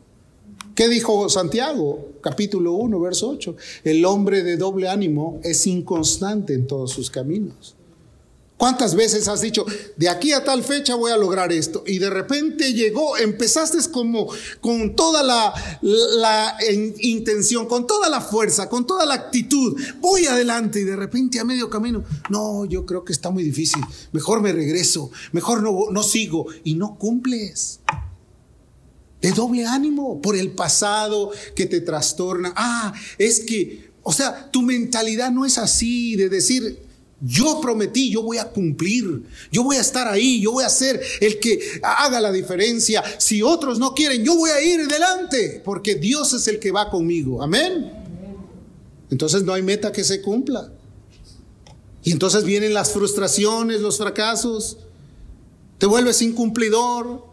¿Qué 0.73 0.87
dijo 0.87 1.27
Santiago? 1.27 2.11
Capítulo 2.21 2.73
1, 2.73 2.99
verso 2.99 3.29
8. 3.29 3.55
El 3.83 4.05
hombre 4.05 4.43
de 4.43 4.57
doble 4.57 4.87
ánimo 4.87 5.39
es 5.43 5.65
inconstante 5.67 6.53
en 6.53 6.67
todos 6.67 6.91
sus 6.91 7.09
caminos. 7.09 7.76
¿Cuántas 8.57 8.95
veces 8.95 9.27
has 9.27 9.41
dicho, 9.41 9.67
de 9.97 10.09
aquí 10.09 10.33
a 10.33 10.43
tal 10.43 10.63
fecha 10.63 10.95
voy 10.95 11.11
a 11.11 11.17
lograr 11.17 11.51
esto? 11.51 11.83
Y 11.85 11.99
de 11.99 12.09
repente 12.09 12.73
llegó, 12.73 13.15
empezaste 13.15 13.77
como 13.91 14.27
con 14.61 14.95
toda 14.95 15.21
la, 15.21 15.53
intención, 17.01 17.67
con 17.67 17.85
toda 17.85 18.09
la 18.09 18.19
fuerza, 18.19 18.67
con 18.67 18.87
toda 18.87 19.05
la 19.05 19.13
actitud, 19.13 19.79
voy 19.99 20.25
adelante 20.25 20.79
y 20.79 20.85
de 20.85 20.95
repente 20.95 21.39
a 21.39 21.43
medio 21.43 21.69
camino, 21.69 22.03
no, 22.31 22.65
yo 22.65 22.83
creo 22.87 23.05
que 23.05 23.13
está 23.13 23.29
muy 23.29 23.43
difícil, 23.43 23.83
mejor 24.11 24.41
me 24.41 24.51
regreso, 24.51 25.11
mejor 25.33 25.61
no, 25.61 25.91
no 25.91 26.01
sigo 26.01 26.47
y 26.63 26.73
no 26.73 26.97
cumples. 26.97 27.81
De 29.21 29.31
doble 29.33 29.65
ánimo 29.65 30.19
por 30.19 30.35
el 30.35 30.51
pasado 30.51 31.31
que 31.55 31.65
te 31.65 31.81
trastorna. 31.81 32.53
Ah, 32.55 32.93
es 33.17 33.39
que, 33.39 33.91
o 34.03 34.13
sea, 34.13 34.49
tu 34.51 34.61
mentalidad 34.61 35.31
no 35.31 35.45
es 35.45 35.57
así 35.57 36.15
de 36.15 36.29
decir, 36.29 36.86
yo 37.19 37.59
prometí, 37.61 38.11
yo 38.11 38.21
voy 38.21 38.37
a 38.37 38.49
cumplir, 38.49 39.23
yo 39.51 39.63
voy 39.63 39.77
a 39.77 39.81
estar 39.81 40.07
ahí, 40.07 40.39
yo 40.39 40.51
voy 40.51 40.63
a 40.63 40.69
ser 40.69 41.01
el 41.19 41.39
que 41.39 41.59
haga 41.81 42.21
la 42.21 42.31
diferencia. 42.31 43.03
Si 43.17 43.41
otros 43.41 43.79
no 43.79 43.93
quieren, 43.93 44.23
yo 44.23 44.35
voy 44.35 44.51
a 44.51 44.61
ir 44.61 44.87
delante, 44.87 45.61
porque 45.65 45.95
Dios 45.95 46.33
es 46.33 46.47
el 46.47 46.59
que 46.59 46.71
va 46.71 46.89
conmigo. 46.89 47.41
Amén. 47.41 47.91
Entonces 49.09 49.43
no 49.43 49.53
hay 49.53 49.63
meta 49.63 49.91
que 49.91 50.03
se 50.03 50.21
cumpla. 50.21 50.71
Y 52.03 52.11
entonces 52.11 52.43
vienen 52.43 52.73
las 52.73 52.91
frustraciones, 52.91 53.81
los 53.81 53.97
fracasos. 53.97 54.77
Te 55.77 55.85
vuelves 55.85 56.21
incumplidor. 56.21 57.26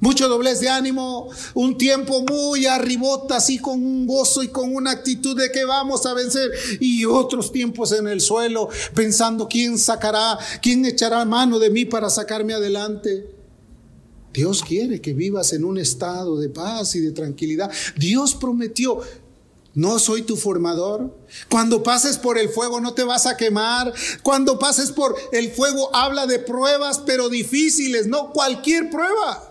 Mucho 0.00 0.28
doblez 0.28 0.60
de 0.60 0.68
ánimo, 0.68 1.28
un 1.54 1.76
tiempo 1.76 2.22
muy 2.22 2.66
arribota, 2.66 3.38
así 3.38 3.58
con 3.58 3.84
un 3.84 4.06
gozo 4.06 4.44
y 4.44 4.48
con 4.48 4.72
una 4.72 4.92
actitud 4.92 5.36
de 5.36 5.50
que 5.50 5.64
vamos 5.64 6.06
a 6.06 6.14
vencer. 6.14 6.52
Y 6.78 7.04
otros 7.04 7.50
tiempos 7.50 7.90
en 7.90 8.06
el 8.06 8.20
suelo, 8.20 8.68
pensando 8.94 9.48
quién 9.48 9.76
sacará, 9.76 10.38
quién 10.62 10.84
echará 10.84 11.24
mano 11.24 11.58
de 11.58 11.70
mí 11.70 11.84
para 11.84 12.10
sacarme 12.10 12.54
adelante. 12.54 13.26
Dios 14.32 14.62
quiere 14.62 15.00
que 15.00 15.14
vivas 15.14 15.52
en 15.52 15.64
un 15.64 15.78
estado 15.78 16.38
de 16.38 16.48
paz 16.48 16.94
y 16.94 17.00
de 17.00 17.10
tranquilidad. 17.10 17.68
Dios 17.96 18.36
prometió, 18.36 19.00
no 19.74 19.98
soy 19.98 20.22
tu 20.22 20.36
formador. 20.36 21.12
Cuando 21.50 21.82
pases 21.82 22.18
por 22.18 22.38
el 22.38 22.48
fuego 22.48 22.80
no 22.80 22.94
te 22.94 23.02
vas 23.02 23.26
a 23.26 23.36
quemar. 23.36 23.92
Cuando 24.22 24.60
pases 24.60 24.92
por 24.92 25.16
el 25.32 25.50
fuego 25.50 25.94
habla 25.94 26.26
de 26.26 26.38
pruebas 26.38 27.02
pero 27.04 27.28
difíciles, 27.28 28.06
no 28.06 28.32
cualquier 28.32 28.90
prueba. 28.90 29.47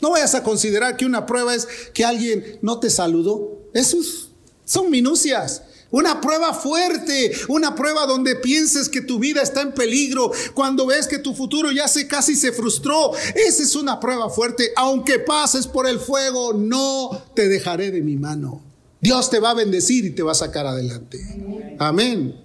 No 0.00 0.10
vayas 0.10 0.34
a 0.34 0.42
considerar 0.42 0.96
que 0.96 1.06
una 1.06 1.26
prueba 1.26 1.54
es 1.54 1.66
que 1.94 2.04
alguien 2.04 2.58
no 2.62 2.80
te 2.80 2.90
saludó. 2.90 3.58
Esos 3.72 4.30
son 4.64 4.90
minucias. 4.90 5.62
Una 5.90 6.20
prueba 6.20 6.52
fuerte, 6.52 7.32
una 7.48 7.74
prueba 7.74 8.06
donde 8.06 8.34
pienses 8.34 8.88
que 8.88 9.00
tu 9.00 9.18
vida 9.18 9.40
está 9.40 9.62
en 9.62 9.72
peligro, 9.72 10.32
cuando 10.52 10.84
ves 10.84 11.06
que 11.06 11.18
tu 11.18 11.32
futuro 11.32 11.70
ya 11.70 11.86
se 11.86 12.08
casi 12.08 12.34
se 12.34 12.52
frustró. 12.52 13.12
Esa 13.34 13.62
es 13.62 13.76
una 13.76 14.00
prueba 14.00 14.28
fuerte. 14.28 14.72
Aunque 14.76 15.20
pases 15.20 15.66
por 15.66 15.88
el 15.88 16.00
fuego, 16.00 16.52
no 16.52 17.10
te 17.34 17.48
dejaré 17.48 17.92
de 17.92 18.02
mi 18.02 18.16
mano. 18.16 18.62
Dios 19.00 19.30
te 19.30 19.38
va 19.38 19.50
a 19.50 19.54
bendecir 19.54 20.04
y 20.04 20.10
te 20.10 20.22
va 20.22 20.32
a 20.32 20.34
sacar 20.34 20.66
adelante. 20.66 21.76
Amén. 21.78 22.42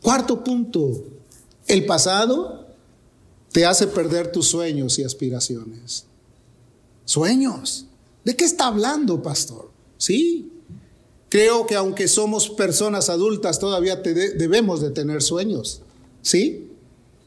Cuarto 0.00 0.44
punto, 0.44 1.04
el 1.66 1.84
pasado 1.86 2.63
te 3.54 3.64
hace 3.64 3.86
perder 3.86 4.32
tus 4.32 4.48
sueños 4.48 4.98
y 4.98 5.04
aspiraciones. 5.04 6.06
Sueños. 7.04 7.86
¿De 8.24 8.34
qué 8.34 8.44
está 8.44 8.66
hablando, 8.66 9.22
pastor? 9.22 9.70
Sí. 9.96 10.50
Creo 11.28 11.64
que 11.64 11.76
aunque 11.76 12.08
somos 12.08 12.48
personas 12.48 13.08
adultas, 13.08 13.60
todavía 13.60 13.94
debemos 13.94 14.80
de 14.80 14.90
tener 14.90 15.22
sueños. 15.22 15.82
¿Sí? 16.20 16.68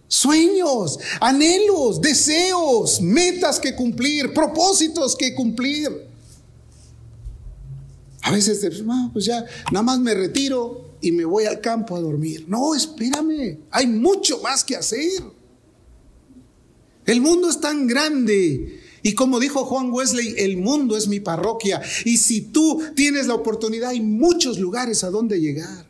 Sueños, 0.09 0.99
anhelos, 1.21 2.01
deseos, 2.01 2.99
metas 2.99 3.57
que 3.57 3.73
cumplir, 3.73 4.33
propósitos 4.33 5.15
que 5.15 5.33
cumplir. 5.33 6.09
A 8.23 8.31
veces, 8.31 8.83
pues 9.13 9.23
ya, 9.23 9.45
nada 9.71 9.83
más 9.83 9.99
me 9.99 10.13
retiro 10.13 10.89
y 10.99 11.13
me 11.13 11.23
voy 11.23 11.45
al 11.45 11.61
campo 11.61 11.95
a 11.95 12.01
dormir. 12.01 12.43
No, 12.49 12.75
espérame, 12.75 13.59
hay 13.71 13.87
mucho 13.87 14.41
más 14.41 14.65
que 14.65 14.75
hacer. 14.75 15.36
El 17.07 17.21
mundo 17.21 17.49
es 17.49 17.59
tan 17.59 17.87
grande. 17.87 18.81
Y 19.01 19.13
como 19.13 19.39
dijo 19.39 19.65
Juan 19.65 19.91
Wesley, 19.91 20.35
el 20.37 20.57
mundo 20.57 20.97
es 20.97 21.07
mi 21.07 21.19
parroquia. 21.19 21.81
Y 22.05 22.17
si 22.17 22.41
tú 22.41 22.83
tienes 22.95 23.25
la 23.25 23.33
oportunidad, 23.33 23.89
hay 23.89 24.01
muchos 24.01 24.59
lugares 24.59 25.03
a 25.03 25.09
donde 25.09 25.39
llegar. 25.39 25.87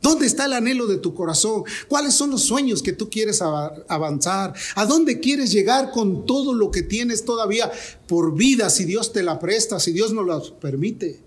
¿Dónde 0.00 0.26
está 0.26 0.46
el 0.46 0.54
anhelo 0.54 0.86
de 0.86 0.96
tu 0.96 1.12
corazón? 1.12 1.64
¿Cuáles 1.88 2.14
son 2.14 2.30
los 2.30 2.42
sueños 2.42 2.82
que 2.82 2.92
tú 2.92 3.10
quieres 3.10 3.42
avanzar? 3.42 4.54
¿A 4.76 4.86
dónde 4.86 5.20
quieres 5.20 5.52
llegar 5.52 5.90
con 5.90 6.24
todo 6.24 6.54
lo 6.54 6.70
que 6.70 6.82
tienes 6.82 7.24
todavía 7.24 7.70
por 8.06 8.34
vida, 8.34 8.70
si 8.70 8.84
Dios 8.84 9.12
te 9.12 9.22
la 9.22 9.38
presta, 9.38 9.78
si 9.78 9.92
Dios 9.92 10.12
nos 10.12 10.26
la 10.26 10.40
permite? 10.58 11.20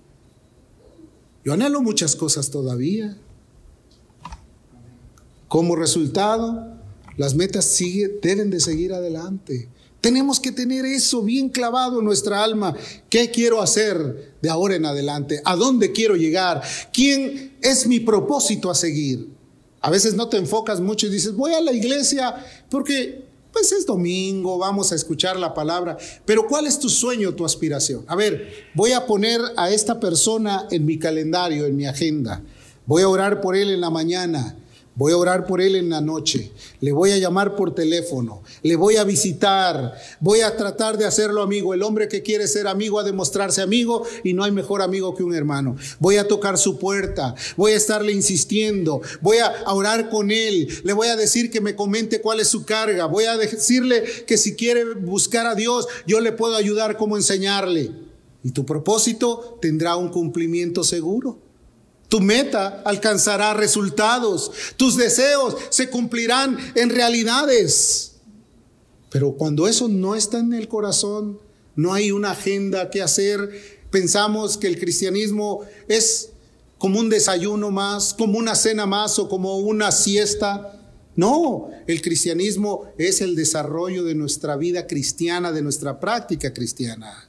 Yo 1.46 1.54
anhelo 1.54 1.82
muchas 1.82 2.16
cosas 2.16 2.50
todavía. 2.50 3.16
Como 5.48 5.76
resultado, 5.76 6.73
las 7.18 7.36
metas 7.36 7.78
deben 8.22 8.50
de 8.50 8.60
seguir 8.60 8.94
adelante. 8.94 9.70
Tenemos 10.02 10.40
que 10.40 10.52
tener 10.52 10.86
eso 10.86 11.22
bien 11.22 11.48
clavado 11.48 12.00
en 12.00 12.06
nuestra 12.06 12.44
alma. 12.44 12.76
¿Qué 13.10 13.32
quiero 13.32 13.62
hacer 13.62 14.34
de 14.42 14.50
ahora 14.50 14.76
en 14.76 14.86
adelante? 14.86 15.42
¿A 15.46 15.56
dónde 15.56 15.94
quiero 15.94 16.16
llegar? 16.16 16.62
¿Quién 16.92 17.56
es 17.62 17.88
mi 17.88 18.02
propósito 18.02 18.70
a 18.70 18.76
seguir? 18.76 19.30
A 19.80 19.90
veces 19.90 20.16
no 20.16 20.28
te 20.28 20.38
enfocas 20.38 20.82
mucho 20.82 21.08
y 21.08 21.10
dices, 21.10 21.34
voy 21.36 21.54
a 21.54 21.62
la 21.62 21.72
iglesia 21.72 22.36
porque 22.70 23.24
pues 23.54 23.72
es 23.72 23.86
domingo, 23.86 24.58
vamos 24.58 24.92
a 24.92 24.96
escuchar 24.96 25.38
la 25.38 25.54
palabra. 25.54 25.98
Pero 26.26 26.48
¿cuál 26.48 26.66
es 26.66 26.80
tu 26.80 26.90
sueño, 26.90 27.36
tu 27.36 27.46
aspiración? 27.46 28.04
A 28.08 28.16
ver, 28.16 28.52
voy 28.74 28.92
a 28.92 29.06
poner 29.06 29.40
a 29.56 29.70
esta 29.70 30.00
persona 30.00 30.68
en 30.72 30.86
mi 30.86 30.98
calendario, 30.98 31.66
en 31.66 31.78
mi 31.78 31.86
agenda. 31.86 32.42
Voy 32.86 33.04
a 33.04 33.08
orar 33.08 33.40
por 33.40 33.56
él 33.56 33.70
en 33.70 33.80
la 33.80 33.90
mañana. 33.90 34.58
Voy 34.96 35.12
a 35.12 35.18
orar 35.18 35.48
por 35.48 35.60
él 35.60 35.76
en 35.76 35.90
la 35.90 36.02
noche, 36.02 36.52
le 36.80 36.92
voy 36.92 37.12
a 37.12 37.18
llamar 37.18 37.56
por 37.56 37.74
teléfono, 37.74 38.44
le 38.62 38.76
voy 38.76 38.98
a 38.98 39.04
visitar, 39.04 39.96
voy 40.20 40.42
a 40.42 40.56
tratar 40.56 41.00
de 41.00 41.06
hacerlo 41.06 41.42
amigo. 41.42 41.74
El 41.74 41.82
hombre 41.82 42.08
que 42.08 42.22
quiere 42.22 42.48
ser 42.48 42.68
amigo 42.68 43.00
ha 43.00 43.04
de 43.04 43.12
mostrarse 43.12 43.64
amigo 43.64 44.06
y 44.24 44.34
no 44.34 44.44
hay 44.44 44.52
mejor 44.52 44.84
amigo 44.84 45.16
que 45.16 45.24
un 45.24 45.34
hermano. 45.34 45.76
Voy 46.00 46.18
a 46.18 46.28
tocar 46.28 46.60
su 46.60 46.78
puerta, 46.78 47.34
voy 47.58 47.72
a 47.72 47.78
estarle 47.78 48.12
insistiendo, 48.12 49.02
voy 49.22 49.38
a 49.38 49.74
orar 49.74 50.12
con 50.12 50.30
él, 50.30 50.68
le 50.84 50.94
voy 50.94 51.08
a 51.08 51.16
decir 51.16 51.50
que 51.50 51.60
me 51.60 51.76
comente 51.76 52.22
cuál 52.22 52.40
es 52.40 52.50
su 52.50 52.64
carga, 52.64 53.08
voy 53.08 53.26
a 53.26 53.36
decirle 53.36 54.04
que 54.28 54.38
si 54.38 54.56
quiere 54.56 54.94
buscar 54.94 55.48
a 55.48 55.56
Dios, 55.56 55.88
yo 56.06 56.22
le 56.22 56.34
puedo 56.34 56.56
ayudar 56.56 56.98
como 56.98 57.18
enseñarle. 57.18 57.90
Y 58.44 58.52
tu 58.52 58.66
propósito 58.66 59.58
tendrá 59.60 59.96
un 59.96 60.10
cumplimiento 60.10 60.84
seguro. 60.84 61.43
Tu 62.14 62.22
meta 62.22 62.84
alcanzará 62.86 63.56
resultados. 63.56 64.52
Tus 64.78 64.96
deseos 64.96 65.56
se 65.72 65.90
cumplirán 65.90 66.60
en 66.76 66.92
realidades. 66.92 68.18
Pero 69.10 69.34
cuando 69.34 69.68
eso 69.68 69.88
no 69.88 70.14
está 70.14 70.38
en 70.38 70.54
el 70.54 70.68
corazón, 70.68 71.40
no 71.76 71.92
hay 71.92 72.12
una 72.12 72.30
agenda 72.30 72.92
que 72.92 73.02
hacer. 73.02 73.50
Pensamos 73.90 74.60
que 74.60 74.68
el 74.68 74.80
cristianismo 74.80 75.62
es 75.88 76.30
como 76.78 77.00
un 77.00 77.10
desayuno 77.10 77.72
más, 77.72 78.14
como 78.14 78.38
una 78.38 78.54
cena 78.54 78.86
más 78.86 79.18
o 79.18 79.28
como 79.28 79.58
una 79.58 79.92
siesta. 79.92 80.80
No, 81.16 81.72
el 81.88 82.04
cristianismo 82.04 82.94
es 83.00 83.22
el 83.22 83.36
desarrollo 83.36 84.04
de 84.04 84.14
nuestra 84.14 84.56
vida 84.56 84.86
cristiana, 84.86 85.52
de 85.52 85.64
nuestra 85.64 86.00
práctica 86.00 86.54
cristiana. 86.54 87.28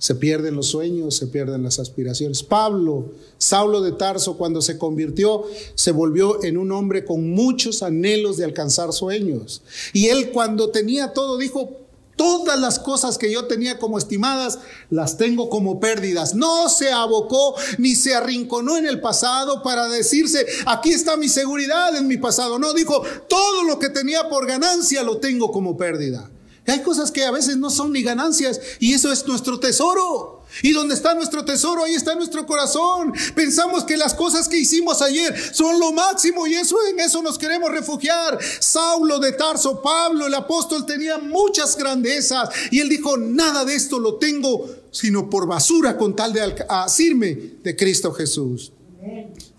Se 0.00 0.14
pierden 0.14 0.56
los 0.56 0.68
sueños, 0.68 1.18
se 1.18 1.26
pierden 1.26 1.62
las 1.62 1.78
aspiraciones. 1.78 2.42
Pablo, 2.42 3.12
Saulo 3.36 3.82
de 3.82 3.92
Tarso, 3.92 4.38
cuando 4.38 4.62
se 4.62 4.78
convirtió, 4.78 5.44
se 5.74 5.92
volvió 5.92 6.42
en 6.42 6.56
un 6.56 6.72
hombre 6.72 7.04
con 7.04 7.30
muchos 7.30 7.82
anhelos 7.82 8.38
de 8.38 8.46
alcanzar 8.46 8.94
sueños. 8.94 9.60
Y 9.92 10.06
él 10.06 10.30
cuando 10.30 10.70
tenía 10.70 11.12
todo 11.12 11.36
dijo, 11.36 11.76
todas 12.16 12.58
las 12.58 12.78
cosas 12.78 13.18
que 13.18 13.30
yo 13.30 13.44
tenía 13.44 13.78
como 13.78 13.98
estimadas, 13.98 14.58
las 14.88 15.18
tengo 15.18 15.50
como 15.50 15.80
pérdidas. 15.80 16.34
No 16.34 16.70
se 16.70 16.90
abocó 16.90 17.54
ni 17.76 17.94
se 17.94 18.14
arrinconó 18.14 18.78
en 18.78 18.86
el 18.86 19.02
pasado 19.02 19.62
para 19.62 19.86
decirse, 19.88 20.46
aquí 20.64 20.92
está 20.92 21.18
mi 21.18 21.28
seguridad 21.28 21.94
en 21.94 22.08
mi 22.08 22.16
pasado. 22.16 22.58
No, 22.58 22.72
dijo, 22.72 23.02
todo 23.28 23.64
lo 23.64 23.78
que 23.78 23.90
tenía 23.90 24.30
por 24.30 24.46
ganancia 24.46 25.02
lo 25.02 25.18
tengo 25.18 25.52
como 25.52 25.76
pérdida. 25.76 26.30
Hay 26.66 26.82
cosas 26.82 27.10
que 27.10 27.24
a 27.24 27.30
veces 27.30 27.56
no 27.56 27.70
son 27.70 27.92
ni 27.92 28.02
ganancias 28.02 28.60
y 28.78 28.92
eso 28.94 29.10
es 29.12 29.26
nuestro 29.26 29.58
tesoro. 29.58 30.40
Y 30.62 30.72
donde 30.72 30.94
está 30.94 31.14
nuestro 31.14 31.44
tesoro, 31.44 31.84
ahí 31.84 31.94
está 31.94 32.14
nuestro 32.14 32.44
corazón. 32.44 33.12
Pensamos 33.34 33.84
que 33.84 33.96
las 33.96 34.14
cosas 34.14 34.48
que 34.48 34.58
hicimos 34.58 35.00
ayer 35.00 35.34
son 35.54 35.78
lo 35.78 35.92
máximo 35.92 36.46
y 36.46 36.54
eso 36.54 36.76
en 36.90 37.00
eso 37.00 37.22
nos 37.22 37.38
queremos 37.38 37.70
refugiar. 37.70 38.38
Saulo 38.58 39.18
de 39.20 39.32
Tarso, 39.32 39.80
Pablo, 39.80 40.26
el 40.26 40.34
apóstol 40.34 40.86
tenía 40.86 41.18
muchas 41.18 41.76
grandezas 41.76 42.48
y 42.70 42.80
él 42.80 42.88
dijo, 42.88 43.16
"Nada 43.16 43.64
de 43.64 43.74
esto 43.74 43.98
lo 43.98 44.16
tengo 44.16 44.68
sino 44.90 45.30
por 45.30 45.46
basura 45.46 45.96
con 45.96 46.16
tal 46.16 46.32
de 46.32 46.64
asirme 46.68 47.38
de 47.62 47.76
Cristo 47.76 48.12
Jesús." 48.12 48.72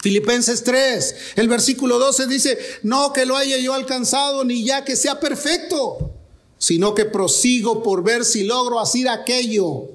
Filipenses 0.02 0.64
3, 0.64 1.16
el 1.36 1.48
versículo 1.48 2.00
12 2.00 2.28
dice, 2.28 2.58
"No 2.84 3.14
que 3.14 3.26
lo 3.26 3.38
haya 3.38 3.58
yo 3.58 3.74
alcanzado 3.74 4.44
ni 4.44 4.66
ya 4.66 4.84
que 4.84 4.96
sea 4.96 5.20
perfecto." 5.20 6.21
Sino 6.62 6.94
que 6.94 7.06
prosigo 7.06 7.82
por 7.82 8.04
ver 8.04 8.24
si 8.24 8.44
logro 8.44 8.80
hacer 8.80 9.10
aquello 9.10 9.88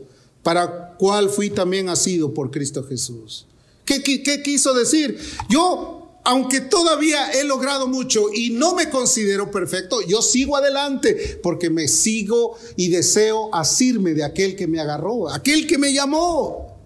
para 0.42 0.96
cual 0.96 1.30
fui 1.30 1.48
también 1.48 1.88
asido 1.88 2.34
por 2.34 2.50
Cristo 2.50 2.82
Jesús. 2.82 3.46
¿Qué, 3.84 4.02
qué 4.02 4.42
quiso 4.42 4.74
decir? 4.74 5.16
Yo, 5.48 6.18
aunque 6.24 6.60
todavía 6.60 7.30
he 7.30 7.44
logrado 7.44 7.86
mucho 7.86 8.32
y 8.34 8.50
no 8.50 8.74
me 8.74 8.90
considero 8.90 9.48
perfecto, 9.48 10.00
yo 10.08 10.20
sigo 10.22 10.56
adelante 10.56 11.38
porque 11.40 11.70
me 11.70 11.86
sigo 11.86 12.58
y 12.74 12.88
deseo 12.88 13.54
asirme 13.54 14.12
de 14.14 14.24
aquel 14.24 14.56
que 14.56 14.66
me 14.66 14.80
agarró, 14.80 15.28
aquel 15.28 15.68
que 15.68 15.78
me 15.78 15.92
llamó. 15.92 16.80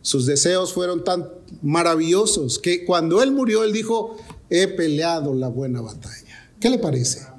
Sus 0.00 0.24
deseos 0.24 0.72
fueron 0.72 1.04
tan 1.04 1.28
maravillosos 1.60 2.58
que 2.58 2.86
cuando 2.86 3.22
él 3.22 3.32
murió, 3.32 3.64
él 3.64 3.74
dijo, 3.74 4.16
he 4.48 4.66
peleado 4.66 5.34
la 5.34 5.48
buena 5.48 5.82
batalla. 5.82 6.54
¿Qué 6.58 6.70
le 6.70 6.78
parece? 6.78 7.32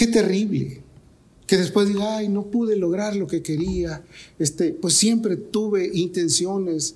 Qué 0.00 0.06
terrible. 0.06 0.80
Que 1.46 1.58
después 1.58 1.86
diga, 1.86 2.16
ay, 2.16 2.30
no 2.30 2.44
pude 2.44 2.74
lograr 2.74 3.14
lo 3.14 3.26
que 3.26 3.42
quería. 3.42 4.02
Este, 4.38 4.72
pues 4.72 4.94
siempre 4.94 5.36
tuve 5.36 5.90
intenciones. 5.92 6.94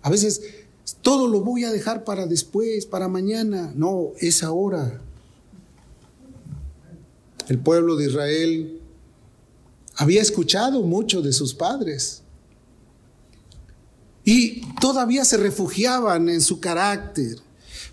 A 0.00 0.08
veces 0.08 0.40
todo 1.02 1.28
lo 1.28 1.42
voy 1.42 1.64
a 1.64 1.70
dejar 1.70 2.02
para 2.02 2.24
después, 2.24 2.86
para 2.86 3.08
mañana. 3.08 3.74
No, 3.76 4.12
es 4.20 4.42
ahora. 4.42 5.02
El 7.46 7.58
pueblo 7.58 7.94
de 7.96 8.06
Israel 8.06 8.80
había 9.96 10.22
escuchado 10.22 10.80
mucho 10.80 11.20
de 11.20 11.34
sus 11.34 11.52
padres. 11.52 12.22
Y 14.24 14.62
todavía 14.80 15.26
se 15.26 15.36
refugiaban 15.36 16.30
en 16.30 16.40
su 16.40 16.58
carácter. 16.58 17.36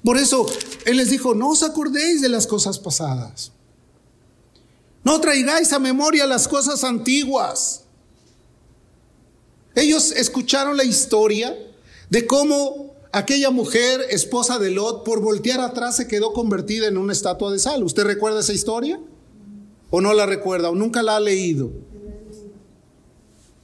Por 0.05 0.17
eso 0.17 0.45
Él 0.85 0.95
les 0.95 1.09
dijo, 1.09 1.35
no 1.35 1.49
os 1.49 1.63
acordéis 1.63 2.21
de 2.21 2.29
las 2.29 2.47
cosas 2.47 2.79
pasadas. 2.79 3.51
No 5.03 5.19
traigáis 5.19 5.73
a 5.73 5.79
memoria 5.79 6.25
las 6.25 6.47
cosas 6.47 6.83
antiguas. 6.83 7.83
Ellos 9.75 10.11
escucharon 10.11 10.77
la 10.77 10.83
historia 10.83 11.57
de 12.09 12.27
cómo 12.27 12.93
aquella 13.11 13.49
mujer, 13.49 14.01
esposa 14.09 14.59
de 14.59 14.71
Lot, 14.71 15.03
por 15.03 15.21
voltear 15.21 15.59
atrás 15.59 15.97
se 15.97 16.07
quedó 16.07 16.31
convertida 16.31 16.87
en 16.87 16.97
una 16.97 17.13
estatua 17.13 17.51
de 17.51 17.59
sal. 17.59 17.83
¿Usted 17.83 18.03
recuerda 18.03 18.39
esa 18.39 18.53
historia? 18.53 18.99
¿O 19.89 19.99
no 19.99 20.13
la 20.13 20.25
recuerda? 20.25 20.69
¿O 20.69 20.75
nunca 20.75 21.03
la 21.03 21.17
ha 21.17 21.19
leído? 21.19 21.71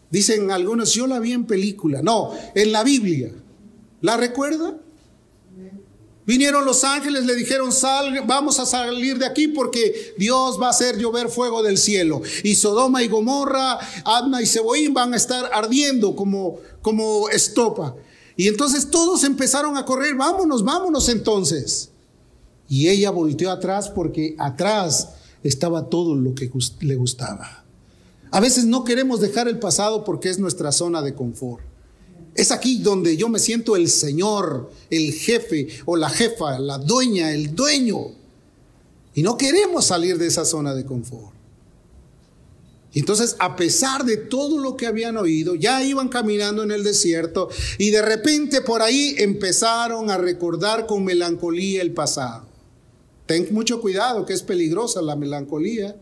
Dicen 0.10 0.52
algunos, 0.52 0.94
yo 0.94 1.08
la 1.08 1.20
vi 1.20 1.34
en 1.34 1.46
película. 1.46 2.02
No, 2.02 2.32
en 2.56 2.72
la 2.72 2.84
Biblia. 2.84 3.32
¿La 4.02 4.18
recuerda? 4.18 4.78
Vinieron 6.30 6.64
los 6.64 6.84
ángeles, 6.84 7.26
le 7.26 7.34
dijeron, 7.34 7.72
Sal, 7.72 8.22
vamos 8.28 8.60
a 8.60 8.68
salir 8.68 9.18
de 9.18 9.26
aquí 9.26 9.48
porque 9.48 10.14
Dios 10.16 10.62
va 10.62 10.68
a 10.68 10.70
hacer 10.70 11.00
llover 11.00 11.28
fuego 11.28 11.64
del 11.64 11.80
cielo. 11.80 12.22
Y 12.44 12.54
Sodoma 12.54 13.02
y 13.02 13.08
Gomorra, 13.08 13.80
Adna 14.06 14.40
y 14.40 14.46
Seboín 14.46 14.94
van 14.94 15.12
a 15.16 15.18
estar 15.18 15.50
ardiendo 15.52 16.16
como, 16.16 16.60
como 16.84 17.30
estopa. 17.30 17.96
Y 18.38 18.48
entonces 18.48 18.92
todos 18.92 19.24
empezaron 19.24 19.76
a 19.76 19.86
correr, 19.86 20.14
vámonos, 20.14 20.64
vámonos 20.64 21.10
entonces. 21.10 21.90
Y 22.68 22.90
ella 22.90 23.10
volteó 23.10 23.50
atrás 23.50 23.90
porque 23.90 24.36
atrás 24.38 25.10
estaba 25.42 25.90
todo 25.90 26.16
lo 26.16 26.36
que 26.36 26.52
le 26.82 26.96
gustaba. 26.96 27.66
A 28.30 28.40
veces 28.40 28.66
no 28.66 28.84
queremos 28.84 29.20
dejar 29.20 29.48
el 29.48 29.58
pasado 29.58 30.04
porque 30.04 30.30
es 30.30 30.38
nuestra 30.38 30.72
zona 30.72 31.02
de 31.02 31.16
confort. 31.16 31.64
Es 32.36 32.52
aquí 32.52 32.80
donde 32.80 33.18
yo 33.18 33.30
me 33.30 33.40
siento 33.40 33.76
el 33.76 33.90
Señor, 33.90 34.72
el 34.90 35.14
jefe 35.14 35.68
o 35.86 35.96
la 35.96 36.10
jefa, 36.10 36.60
la 36.60 36.78
dueña, 36.78 37.34
el 37.34 37.56
dueño. 37.56 38.12
Y 39.14 39.22
no 39.22 39.38
queremos 39.38 39.86
salir 39.86 40.18
de 40.18 40.28
esa 40.28 40.46
zona 40.46 40.74
de 40.74 40.86
confort. 40.86 41.40
Entonces, 42.94 43.36
a 43.40 43.56
pesar 43.56 44.04
de 44.04 44.18
todo 44.18 44.58
lo 44.58 44.76
que 44.76 44.88
habían 44.88 45.18
oído, 45.18 45.56
ya 45.56 45.84
iban 45.84 46.10
caminando 46.10 46.64
en 46.64 46.72
el 46.72 46.84
desierto 46.84 47.50
y 47.78 47.92
de 47.92 48.02
repente 48.02 48.62
por 48.62 48.82
ahí 48.82 49.16
empezaron 49.20 50.10
a 50.10 50.18
recordar 50.18 50.88
con 50.88 51.04
melancolía 51.04 51.82
el 51.82 51.94
pasado. 51.94 52.48
Ten 53.28 53.48
mucho 53.52 53.80
cuidado, 53.80 54.26
que 54.26 54.34
es 54.34 54.42
peligrosa 54.42 55.04
la 55.04 55.16
melancolía. 55.16 55.96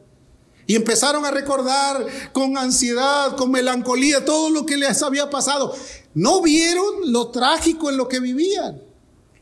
Y 0.65 0.75
empezaron 0.75 1.25
a 1.25 1.31
recordar 1.31 2.05
con 2.33 2.57
ansiedad, 2.57 3.35
con 3.37 3.51
melancolía, 3.51 4.25
todo 4.25 4.49
lo 4.49 4.65
que 4.65 4.77
les 4.77 5.01
había 5.01 5.29
pasado. 5.29 5.73
No 6.17 6.41
vieron 6.41 7.11
lo 7.11 7.27
trágico 7.27 7.91
en 7.91 7.97
lo 7.97 8.07
que 8.07 8.19
vivían. 8.19 8.81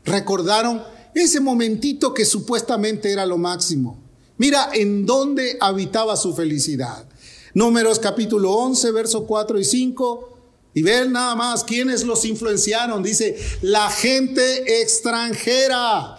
Recordaron 0.04 0.82
ese 1.14 1.40
momentito 1.40 2.12
que 2.12 2.26
supuestamente 2.26 3.10
era 3.10 3.24
lo 3.24 3.38
máximo. 3.38 3.98
Mira 4.36 4.68
en 4.74 5.06
dónde 5.06 5.56
habitaba 5.58 6.18
su 6.18 6.34
felicidad. 6.34 7.08
Números 7.54 7.98
capítulo 7.98 8.52
11, 8.52 8.90
verso 8.90 9.26
4 9.26 9.58
y 9.58 9.64
5. 9.64 10.38
Y 10.74 10.82
ven 10.82 11.12
nada 11.12 11.34
más 11.34 11.64
quiénes 11.64 12.04
los 12.04 12.26
influenciaron. 12.26 13.02
Dice, 13.02 13.38
la 13.62 13.88
gente 13.88 14.82
extranjera. 14.82 16.18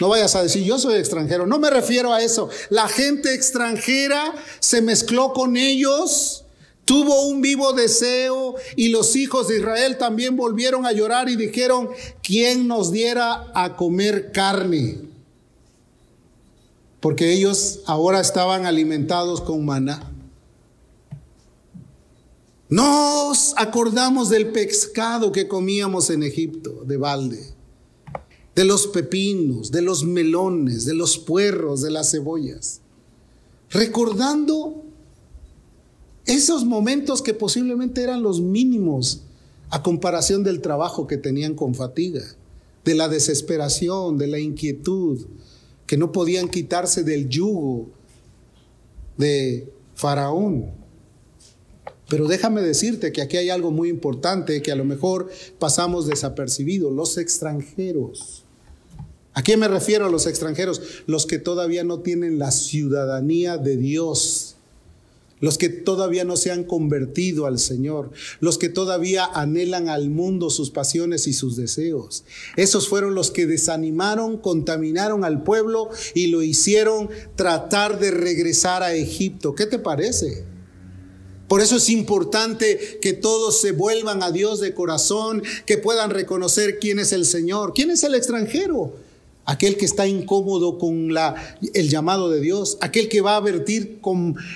No 0.00 0.08
vayas 0.08 0.34
a 0.34 0.42
decir, 0.42 0.64
yo 0.64 0.78
soy 0.78 0.94
extranjero. 0.94 1.46
No 1.46 1.58
me 1.58 1.68
refiero 1.68 2.14
a 2.14 2.22
eso. 2.22 2.48
La 2.70 2.88
gente 2.88 3.34
extranjera 3.34 4.34
se 4.60 4.80
mezcló 4.80 5.34
con 5.34 5.58
ellos, 5.58 6.46
tuvo 6.88 7.28
un 7.28 7.42
vivo 7.42 7.74
deseo 7.74 8.54
y 8.74 8.88
los 8.88 9.14
hijos 9.14 9.48
de 9.48 9.58
Israel 9.58 9.98
también 9.98 10.38
volvieron 10.38 10.86
a 10.86 10.92
llorar 10.92 11.28
y 11.28 11.36
dijeron, 11.36 11.90
¿quién 12.22 12.66
nos 12.66 12.90
diera 12.90 13.52
a 13.54 13.76
comer 13.76 14.32
carne? 14.32 14.98
Porque 17.00 17.30
ellos 17.34 17.80
ahora 17.84 18.20
estaban 18.20 18.64
alimentados 18.64 19.42
con 19.42 19.66
maná. 19.66 20.10
Nos 22.70 23.52
acordamos 23.58 24.30
del 24.30 24.50
pescado 24.50 25.30
que 25.30 25.46
comíamos 25.46 26.08
en 26.08 26.22
Egipto, 26.22 26.84
de 26.86 26.96
balde 26.96 27.58
de 28.54 28.64
los 28.64 28.88
pepinos, 28.88 29.70
de 29.70 29.82
los 29.82 30.04
melones, 30.04 30.84
de 30.84 30.94
los 30.94 31.16
puerros, 31.16 31.80
de 31.80 31.92
las 31.92 32.10
cebollas, 32.10 32.80
recordando 33.70 34.87
esos 36.28 36.64
momentos 36.64 37.22
que 37.22 37.34
posiblemente 37.34 38.02
eran 38.02 38.22
los 38.22 38.40
mínimos 38.40 39.22
a 39.70 39.82
comparación 39.82 40.44
del 40.44 40.60
trabajo 40.60 41.06
que 41.06 41.16
tenían 41.16 41.54
con 41.54 41.74
fatiga, 41.74 42.22
de 42.84 42.94
la 42.94 43.08
desesperación, 43.08 44.18
de 44.18 44.26
la 44.26 44.38
inquietud, 44.38 45.26
que 45.86 45.96
no 45.96 46.12
podían 46.12 46.48
quitarse 46.48 47.02
del 47.02 47.28
yugo 47.28 47.88
de 49.16 49.72
Faraón. 49.94 50.70
Pero 52.08 52.28
déjame 52.28 52.62
decirte 52.62 53.10
que 53.10 53.22
aquí 53.22 53.36
hay 53.38 53.50
algo 53.50 53.70
muy 53.70 53.88
importante 53.88 54.62
que 54.62 54.72
a 54.72 54.76
lo 54.76 54.84
mejor 54.84 55.30
pasamos 55.58 56.06
desapercibido, 56.06 56.90
los 56.90 57.18
extranjeros. 57.18 58.44
¿A 59.32 59.42
quién 59.42 59.60
me 59.60 59.68
refiero 59.68 60.06
a 60.06 60.10
los 60.10 60.26
extranjeros? 60.26 61.02
Los 61.06 61.24
que 61.24 61.38
todavía 61.38 61.84
no 61.84 62.00
tienen 62.00 62.38
la 62.38 62.50
ciudadanía 62.50 63.56
de 63.56 63.76
Dios. 63.76 64.57
Los 65.40 65.58
que 65.58 65.68
todavía 65.68 66.24
no 66.24 66.36
se 66.36 66.50
han 66.50 66.64
convertido 66.64 67.46
al 67.46 67.58
Señor, 67.58 68.10
los 68.40 68.58
que 68.58 68.68
todavía 68.68 69.24
anhelan 69.24 69.88
al 69.88 70.10
mundo 70.10 70.50
sus 70.50 70.70
pasiones 70.70 71.26
y 71.26 71.32
sus 71.32 71.56
deseos. 71.56 72.24
Esos 72.56 72.88
fueron 72.88 73.14
los 73.14 73.30
que 73.30 73.46
desanimaron, 73.46 74.38
contaminaron 74.38 75.24
al 75.24 75.42
pueblo 75.42 75.90
y 76.14 76.28
lo 76.28 76.42
hicieron 76.42 77.08
tratar 77.36 77.98
de 77.98 78.10
regresar 78.10 78.82
a 78.82 78.94
Egipto. 78.94 79.54
¿Qué 79.54 79.66
te 79.66 79.78
parece? 79.78 80.44
Por 81.46 81.62
eso 81.62 81.76
es 81.76 81.88
importante 81.88 82.98
que 83.00 83.14
todos 83.14 83.60
se 83.60 83.72
vuelvan 83.72 84.22
a 84.22 84.30
Dios 84.30 84.60
de 84.60 84.74
corazón, 84.74 85.42
que 85.64 85.78
puedan 85.78 86.10
reconocer 86.10 86.78
quién 86.78 86.98
es 86.98 87.12
el 87.12 87.24
Señor, 87.24 87.72
quién 87.74 87.90
es 87.90 88.02
el 88.04 88.14
extranjero 88.14 89.07
aquel 89.48 89.78
que 89.78 89.86
está 89.86 90.06
incómodo 90.06 90.76
con 90.76 91.08
el 91.72 91.88
llamado 91.88 92.28
de 92.28 92.38
Dios, 92.38 92.76
aquel 92.82 93.08
que 93.08 93.22
va 93.22 93.36
a 93.36 93.40
vertir 93.40 93.98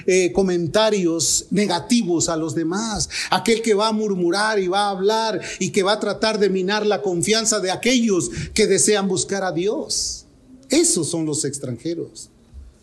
eh, 0.07 0.33
comentarios 0.33 1.47
negativos 1.51 2.29
a 2.29 2.37
los 2.37 2.55
demás, 2.55 3.09
aquel 3.31 3.63
que 3.63 3.73
va 3.73 3.89
a 3.89 3.93
murmurar 3.93 4.59
y 4.59 4.69
va 4.69 4.89
a 4.89 4.91
hablar 4.91 5.41
y 5.59 5.71
que 5.71 5.83
va 5.83 5.93
a 5.93 6.01
tratar 6.01 6.39
de 6.39 6.51
minar 6.51 6.85
la 6.85 7.01
confianza 7.01 7.59
de 7.59 7.71
aquellos 7.71 8.31
que 8.53 8.67
desean 8.67 9.09
buscar 9.09 9.45
a 9.45 9.53
Dios. 9.53 10.27
Esos 10.69 11.09
son 11.09 11.25
los 11.25 11.47
extranjeros, 11.47 12.29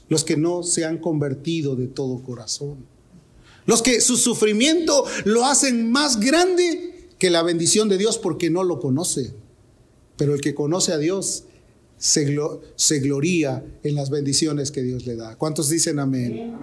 los 0.08 0.24
que 0.24 0.36
no 0.36 0.64
se 0.64 0.86
han 0.86 0.98
convertido 0.98 1.76
de 1.76 1.86
todo 1.86 2.24
corazón, 2.24 2.88
los 3.68 3.84
que 3.84 4.02
su 4.02 4.18
sufrimiento 4.18 5.06
lo 5.26 5.46
hacen 5.46 5.92
más 5.92 6.20
grande 6.20 7.08
que 7.20 7.30
la 7.30 7.44
bendición 7.44 7.88
de 7.88 8.00
Dios 8.00 8.18
porque 8.18 8.50
no 8.50 8.64
lo 8.64 8.80
conoce. 8.80 9.32
Pero 10.18 10.34
el 10.34 10.42
que 10.42 10.56
conoce 10.56 10.92
a 10.92 10.98
Dios 10.98 11.44
se, 12.00 13.00
gloría 13.00 13.64
en 13.84 13.96
las 13.96 14.10
bendiciones 14.10 14.72
que 14.72 14.82
Dios 14.82 15.06
le 15.06 15.16
da. 15.16 15.36
¿Cuántos 15.36 15.70
dicen 15.70 16.00
amén? 16.00 16.56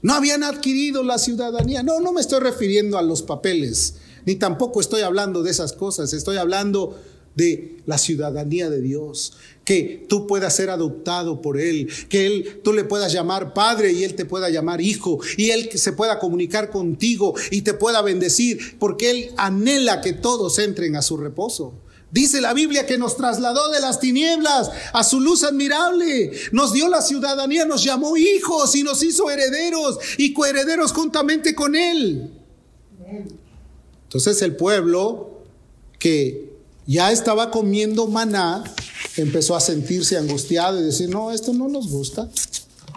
No 0.00 0.14
habían 0.14 0.42
adquirido 0.42 1.02
la 1.02 1.18
ciudadanía. 1.18 1.82
No, 1.82 2.00
no 2.00 2.12
me 2.12 2.20
estoy 2.20 2.40
refiriendo 2.40 2.98
a 2.98 3.02
los 3.02 3.22
papeles, 3.22 3.96
ni 4.24 4.36
tampoco 4.36 4.80
estoy 4.80 5.02
hablando 5.02 5.42
de 5.42 5.50
esas 5.50 5.72
cosas. 5.74 6.12
Estoy 6.12 6.38
hablando 6.38 6.98
de 7.34 7.76
la 7.86 7.98
ciudadanía 7.98 8.68
de 8.68 8.80
Dios, 8.80 9.34
que 9.64 10.06
tú 10.08 10.26
puedas 10.26 10.56
ser 10.56 10.70
adoptado 10.70 11.40
por 11.40 11.60
Él, 11.60 11.88
que 12.08 12.26
Él, 12.26 12.60
tú 12.64 12.72
le 12.72 12.82
puedas 12.82 13.12
llamar 13.12 13.54
Padre 13.54 13.92
y 13.92 14.02
Él 14.02 14.14
te 14.14 14.24
pueda 14.24 14.50
llamar 14.50 14.80
Hijo, 14.80 15.20
y 15.36 15.50
Él 15.50 15.70
se 15.74 15.92
pueda 15.92 16.18
comunicar 16.18 16.70
contigo 16.70 17.34
y 17.52 17.62
te 17.62 17.74
pueda 17.74 18.02
bendecir, 18.02 18.76
porque 18.80 19.10
Él 19.10 19.30
anhela 19.36 20.00
que 20.00 20.14
todos 20.14 20.58
entren 20.58 20.96
a 20.96 21.02
su 21.02 21.16
reposo. 21.16 21.74
Dice 22.10 22.40
la 22.40 22.54
Biblia 22.54 22.86
que 22.86 22.96
nos 22.96 23.16
trasladó 23.16 23.70
de 23.70 23.80
las 23.80 24.00
tinieblas 24.00 24.70
a 24.94 25.04
su 25.04 25.20
luz 25.20 25.44
admirable, 25.44 26.32
nos 26.52 26.72
dio 26.72 26.88
la 26.88 27.02
ciudadanía, 27.02 27.66
nos 27.66 27.84
llamó 27.84 28.16
hijos 28.16 28.74
y 28.74 28.82
nos 28.82 29.02
hizo 29.02 29.30
herederos 29.30 29.98
y 30.16 30.32
coherederos 30.32 30.92
juntamente 30.92 31.54
con 31.54 31.76
Él. 31.76 32.30
Entonces 34.04 34.40
el 34.40 34.56
pueblo 34.56 35.42
que 35.98 36.50
ya 36.86 37.12
estaba 37.12 37.50
comiendo 37.50 38.06
maná 38.06 38.64
empezó 39.16 39.54
a 39.54 39.60
sentirse 39.60 40.16
angustiado 40.16 40.80
y 40.80 40.84
decir, 40.84 41.10
no, 41.10 41.30
esto 41.30 41.52
no 41.52 41.68
nos 41.68 41.90
gusta, 41.90 42.30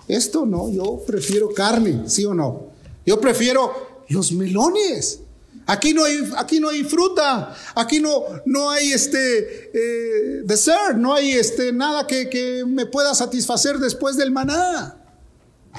esto 0.08 0.46
no, 0.46 0.72
yo 0.72 1.04
prefiero 1.06 1.54
carne, 1.54 2.04
¿sí 2.08 2.24
o 2.24 2.34
no? 2.34 2.68
Yo 3.06 3.20
prefiero 3.20 4.06
los 4.08 4.32
melones. 4.32 5.20
Aquí 5.68 5.94
no 5.94 6.04
hay, 6.04 6.30
aquí 6.38 6.60
no 6.60 6.70
hay 6.70 6.84
fruta, 6.84 7.56
aquí 7.76 8.00
no, 8.00 8.24
no 8.46 8.70
hay 8.70 8.92
este 8.92 9.72
eh, 9.74 10.42
dessert, 10.44 10.98
no 10.98 11.14
hay 11.14 11.32
este, 11.32 11.72
nada 11.72 12.08
que, 12.08 12.30
que 12.30 12.66
me 12.66 12.86
pueda 12.86 13.14
satisfacer 13.14 13.78
después 13.78 14.18
del 14.18 14.32
maná. 14.32 14.98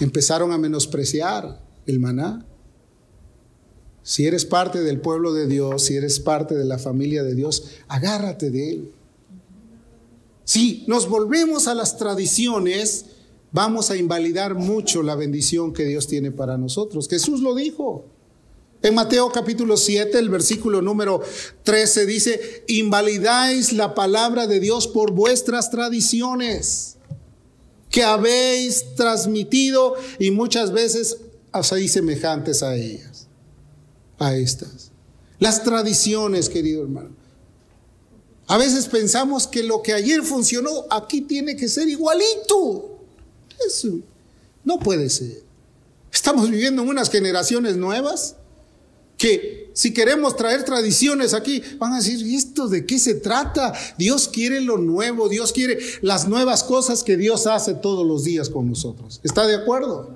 Empezaron 0.01 0.53
a 0.53 0.59
menospreciar 0.59 1.61
el 1.87 1.99
maná. 1.99 2.47
Si 4.03 4.27
eres 4.27 4.45
parte 4.45 4.81
del 4.81 5.01
pueblo 5.01 5.33
de 5.33 5.47
Dios, 5.47 5.85
si 5.85 5.97
eres 5.97 6.21
parte 6.21 6.55
de 6.55 6.65
la 6.65 6.79
familia 6.79 7.23
de 7.23 7.35
Dios, 7.35 7.65
agárrate 7.89 8.51
de 8.51 8.71
él. 8.71 8.93
Si 10.45 10.85
nos 10.89 11.09
volvemos 11.09 11.69
a 11.69 11.75
las 11.75 11.97
tradiciones, 11.99 13.07
vamos 13.53 13.91
a 13.91 13.97
invalidar 13.97 14.55
mucho 14.55 15.03
la 15.03 15.15
bendición 15.15 15.73
que 15.73 15.85
Dios 15.85 16.09
tiene 16.09 16.33
para 16.33 16.59
nosotros. 16.59 17.09
Jesús 17.09 17.41
lo 17.41 17.55
dijo. 17.55 18.12
En 18.83 18.97
Mateo 18.97 19.31
capítulo 19.31 19.77
7, 19.77 20.19
el 20.19 20.29
versículo 20.29 20.83
número 20.83 21.23
13 21.63 22.05
dice, 22.05 22.65
invalidáis 22.67 23.73
la 23.73 23.95
palabra 23.95 24.49
de 24.49 24.59
Dios 24.59 24.89
por 24.89 25.13
vuestras 25.13 25.71
tradiciones 25.71 26.97
que 27.91 28.03
habéis 28.03 28.97
transmitido 28.97 29.95
y 30.19 30.33
muchas 30.33 30.73
veces 30.73 31.19
hacéis 31.53 31.93
semejantes 31.93 32.65
a 32.65 32.75
ellas, 32.75 33.29
a 34.19 34.35
estas. 34.35 34.91
Las 35.39 35.63
tradiciones, 35.63 36.49
querido 36.49 36.83
hermano. 36.83 37.11
A 38.49 38.59
veces 38.59 38.87
pensamos 38.87 39.47
que 39.47 39.63
lo 39.63 39.83
que 39.83 39.93
ayer 39.93 40.23
funcionó 40.23 40.87
aquí 40.91 41.21
tiene 41.21 41.55
que 41.55 41.69
ser 41.69 41.89
igualito. 41.89 42.99
Eso 43.65 44.01
no 44.65 44.81
puede 44.81 45.09
ser. 45.09 45.43
Estamos 46.13 46.51
viviendo 46.51 46.83
en 46.83 46.89
unas 46.89 47.11
generaciones 47.11 47.77
nuevas 47.77 48.37
que 49.23 49.71
si 49.73 49.95
queremos 49.95 50.35
traer 50.35 50.65
tradiciones 50.65 51.33
aquí, 51.33 51.63
van 51.79 51.93
a 51.93 51.99
decir, 51.99 52.27
¿esto 52.35 52.67
de 52.67 52.85
qué 52.85 52.99
se 52.99 53.15
trata? 53.15 53.73
Dios 53.97 54.27
quiere 54.27 54.61
lo 54.61 54.79
nuevo, 54.79 55.29
Dios 55.29 55.53
quiere 55.53 55.79
las 56.01 56.27
nuevas 56.27 56.65
cosas 56.65 57.05
que 57.05 57.17
Dios 57.17 57.47
hace 57.47 57.75
todos 57.75 58.05
los 58.05 58.25
días 58.25 58.51
con 58.51 58.69
nosotros. 58.69 59.21
¿Está 59.23 59.47
de 59.47 59.55
acuerdo? 59.55 60.11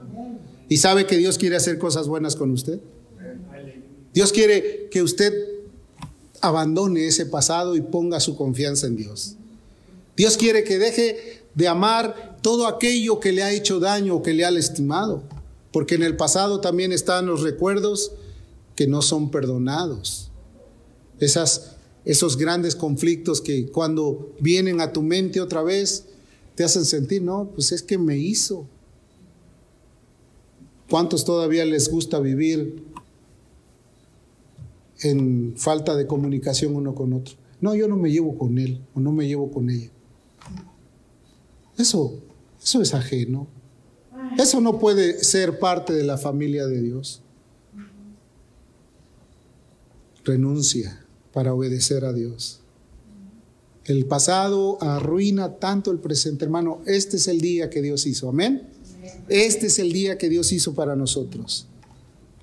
¿Y 0.68 0.78
sabe 0.78 1.06
que 1.06 1.18
Dios 1.18 1.38
quiere 1.38 1.54
hacer 1.54 1.78
cosas 1.78 2.08
buenas 2.08 2.34
con 2.34 2.50
usted? 2.50 2.80
Dios 4.12 4.32
quiere 4.32 4.88
que 4.90 5.04
usted 5.04 5.32
abandone 6.40 7.06
ese 7.06 7.26
pasado 7.26 7.76
y 7.76 7.82
ponga 7.82 8.18
su 8.18 8.36
confianza 8.36 8.88
en 8.88 8.96
Dios. 8.96 9.36
Dios 10.16 10.36
quiere 10.36 10.64
que 10.64 10.78
deje 10.78 11.44
de 11.54 11.68
amar 11.68 12.38
todo 12.42 12.66
aquello 12.66 13.20
que 13.20 13.30
le 13.30 13.44
ha 13.44 13.52
hecho 13.52 13.78
daño 13.78 14.16
o 14.16 14.22
que 14.22 14.34
le 14.34 14.44
ha 14.44 14.50
lastimado, 14.50 15.22
porque 15.70 15.94
en 15.94 16.02
el 16.02 16.16
pasado 16.16 16.60
también 16.60 16.90
están 16.90 17.26
los 17.26 17.42
recuerdos 17.42 18.10
que 18.76 18.86
no 18.86 19.02
son 19.02 19.30
perdonados. 19.30 20.30
Esas, 21.18 21.76
esos 22.04 22.36
grandes 22.36 22.76
conflictos 22.76 23.40
que 23.40 23.66
cuando 23.68 24.34
vienen 24.38 24.80
a 24.80 24.92
tu 24.92 25.02
mente 25.02 25.40
otra 25.40 25.62
vez, 25.62 26.04
te 26.54 26.62
hacen 26.62 26.84
sentir, 26.84 27.22
no, 27.22 27.50
pues 27.54 27.72
es 27.72 27.82
que 27.82 27.98
me 27.98 28.18
hizo. 28.18 28.66
¿Cuántos 30.88 31.24
todavía 31.24 31.64
les 31.64 31.90
gusta 31.90 32.20
vivir 32.20 32.84
en 35.00 35.54
falta 35.56 35.96
de 35.96 36.06
comunicación 36.06 36.76
uno 36.76 36.94
con 36.94 37.14
otro? 37.14 37.34
No, 37.60 37.74
yo 37.74 37.88
no 37.88 37.96
me 37.96 38.12
llevo 38.12 38.36
con 38.36 38.58
él 38.58 38.80
o 38.94 39.00
no 39.00 39.10
me 39.10 39.26
llevo 39.26 39.50
con 39.50 39.70
ella. 39.70 39.90
Eso, 41.78 42.20
eso 42.62 42.82
es 42.82 42.94
ajeno. 42.94 43.48
Eso 44.38 44.60
no 44.60 44.78
puede 44.78 45.24
ser 45.24 45.58
parte 45.58 45.94
de 45.94 46.04
la 46.04 46.18
familia 46.18 46.66
de 46.66 46.82
Dios 46.82 47.22
renuncia 50.26 51.00
para 51.32 51.54
obedecer 51.54 52.04
a 52.04 52.12
Dios. 52.12 52.60
El 53.86 54.04
pasado 54.06 54.78
arruina 54.82 55.54
tanto 55.56 55.90
el 55.92 55.98
presente, 55.98 56.44
hermano. 56.44 56.80
Este 56.86 57.16
es 57.16 57.28
el 57.28 57.40
día 57.40 57.70
que 57.70 57.80
Dios 57.80 58.06
hizo. 58.06 58.28
Amén. 58.28 58.68
Este 59.28 59.66
es 59.66 59.78
el 59.78 59.92
día 59.92 60.18
que 60.18 60.28
Dios 60.28 60.52
hizo 60.52 60.74
para 60.74 60.96
nosotros, 60.96 61.68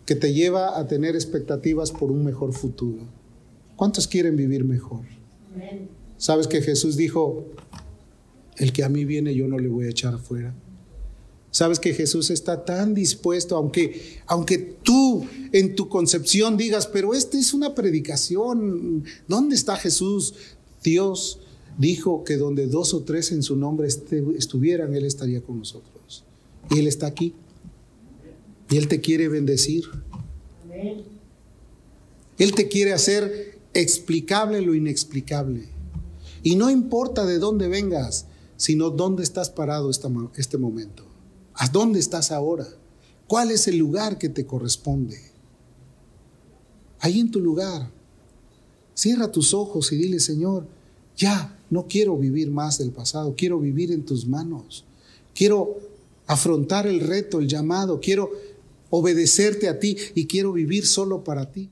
que 0.05 0.15
te 0.15 0.33
lleva 0.33 0.79
a 0.79 0.87
tener 0.87 1.15
expectativas 1.15 1.91
por 1.91 2.11
un 2.11 2.23
mejor 2.23 2.53
futuro. 2.53 3.03
¿Cuántos 3.75 4.07
quieren 4.07 4.37
vivir 4.37 4.63
mejor? 4.63 5.01
¿Sabes 6.17 6.47
que 6.47 6.61
Jesús 6.61 6.95
dijo, 6.95 7.45
el 8.57 8.71
que 8.71 8.83
a 8.83 8.89
mí 8.89 9.03
viene 9.03 9.35
yo 9.35 9.47
no 9.47 9.59
le 9.59 9.67
voy 9.67 9.87
a 9.87 9.89
echar 9.89 10.13
afuera? 10.13 10.53
Sabes 11.53 11.79
que 11.79 11.93
Jesús 11.93 12.31
está 12.31 12.65
tan 12.65 12.95
dispuesto, 12.95 13.55
aunque, 13.55 14.21
aunque 14.25 14.57
tú 14.57 15.23
en 15.51 15.75
tu 15.75 15.87
concepción 15.87 16.57
digas, 16.57 16.87
pero 16.87 17.13
esta 17.13 17.37
es 17.37 17.53
una 17.53 17.75
predicación, 17.75 19.03
¿dónde 19.27 19.55
está 19.55 19.75
Jesús? 19.75 20.33
Dios 20.83 21.41
dijo 21.77 22.23
que 22.23 22.37
donde 22.37 22.65
dos 22.65 22.95
o 22.95 23.03
tres 23.03 23.31
en 23.31 23.43
su 23.43 23.55
nombre 23.55 23.87
estuvieran, 23.87 24.95
Él 24.95 25.05
estaría 25.05 25.41
con 25.41 25.59
nosotros. 25.59 26.23
Y 26.71 26.79
Él 26.79 26.87
está 26.87 27.05
aquí. 27.05 27.35
Y 28.71 28.77
Él 28.77 28.87
te 28.87 28.99
quiere 28.99 29.27
bendecir. 29.27 29.83
Él 32.39 32.55
te 32.55 32.67
quiere 32.67 32.93
hacer 32.93 33.59
explicable 33.75 34.59
lo 34.61 34.73
inexplicable. 34.73 35.67
Y 36.41 36.55
no 36.55 36.71
importa 36.71 37.27
de 37.27 37.37
dónde 37.37 37.67
vengas, 37.67 38.25
sino 38.57 38.89
dónde 38.89 39.21
estás 39.21 39.51
parado 39.51 39.91
este 39.91 40.57
momento. 40.57 41.12
¿A 41.55 41.67
dónde 41.67 41.99
estás 41.99 42.31
ahora? 42.31 42.67
¿Cuál 43.27 43.51
es 43.51 43.67
el 43.67 43.77
lugar 43.77 44.17
que 44.17 44.29
te 44.29 44.45
corresponde? 44.45 45.19
Ahí 46.99 47.19
en 47.19 47.31
tu 47.31 47.39
lugar. 47.39 47.89
Cierra 48.93 49.31
tus 49.31 49.53
ojos 49.53 49.91
y 49.91 49.97
dile, 49.97 50.19
Señor, 50.19 50.67
ya 51.15 51.57
no 51.69 51.87
quiero 51.87 52.17
vivir 52.17 52.51
más 52.51 52.77
del 52.77 52.91
pasado, 52.91 53.33
quiero 53.35 53.59
vivir 53.59 53.91
en 53.91 54.05
tus 54.05 54.27
manos. 54.27 54.85
Quiero 55.33 55.79
afrontar 56.27 56.87
el 56.87 56.99
reto, 56.99 57.39
el 57.39 57.47
llamado, 57.47 57.99
quiero 57.99 58.31
obedecerte 58.89 59.67
a 59.67 59.79
ti 59.79 59.97
y 60.15 60.27
quiero 60.27 60.53
vivir 60.53 60.85
solo 60.85 61.23
para 61.23 61.51
ti. 61.51 61.71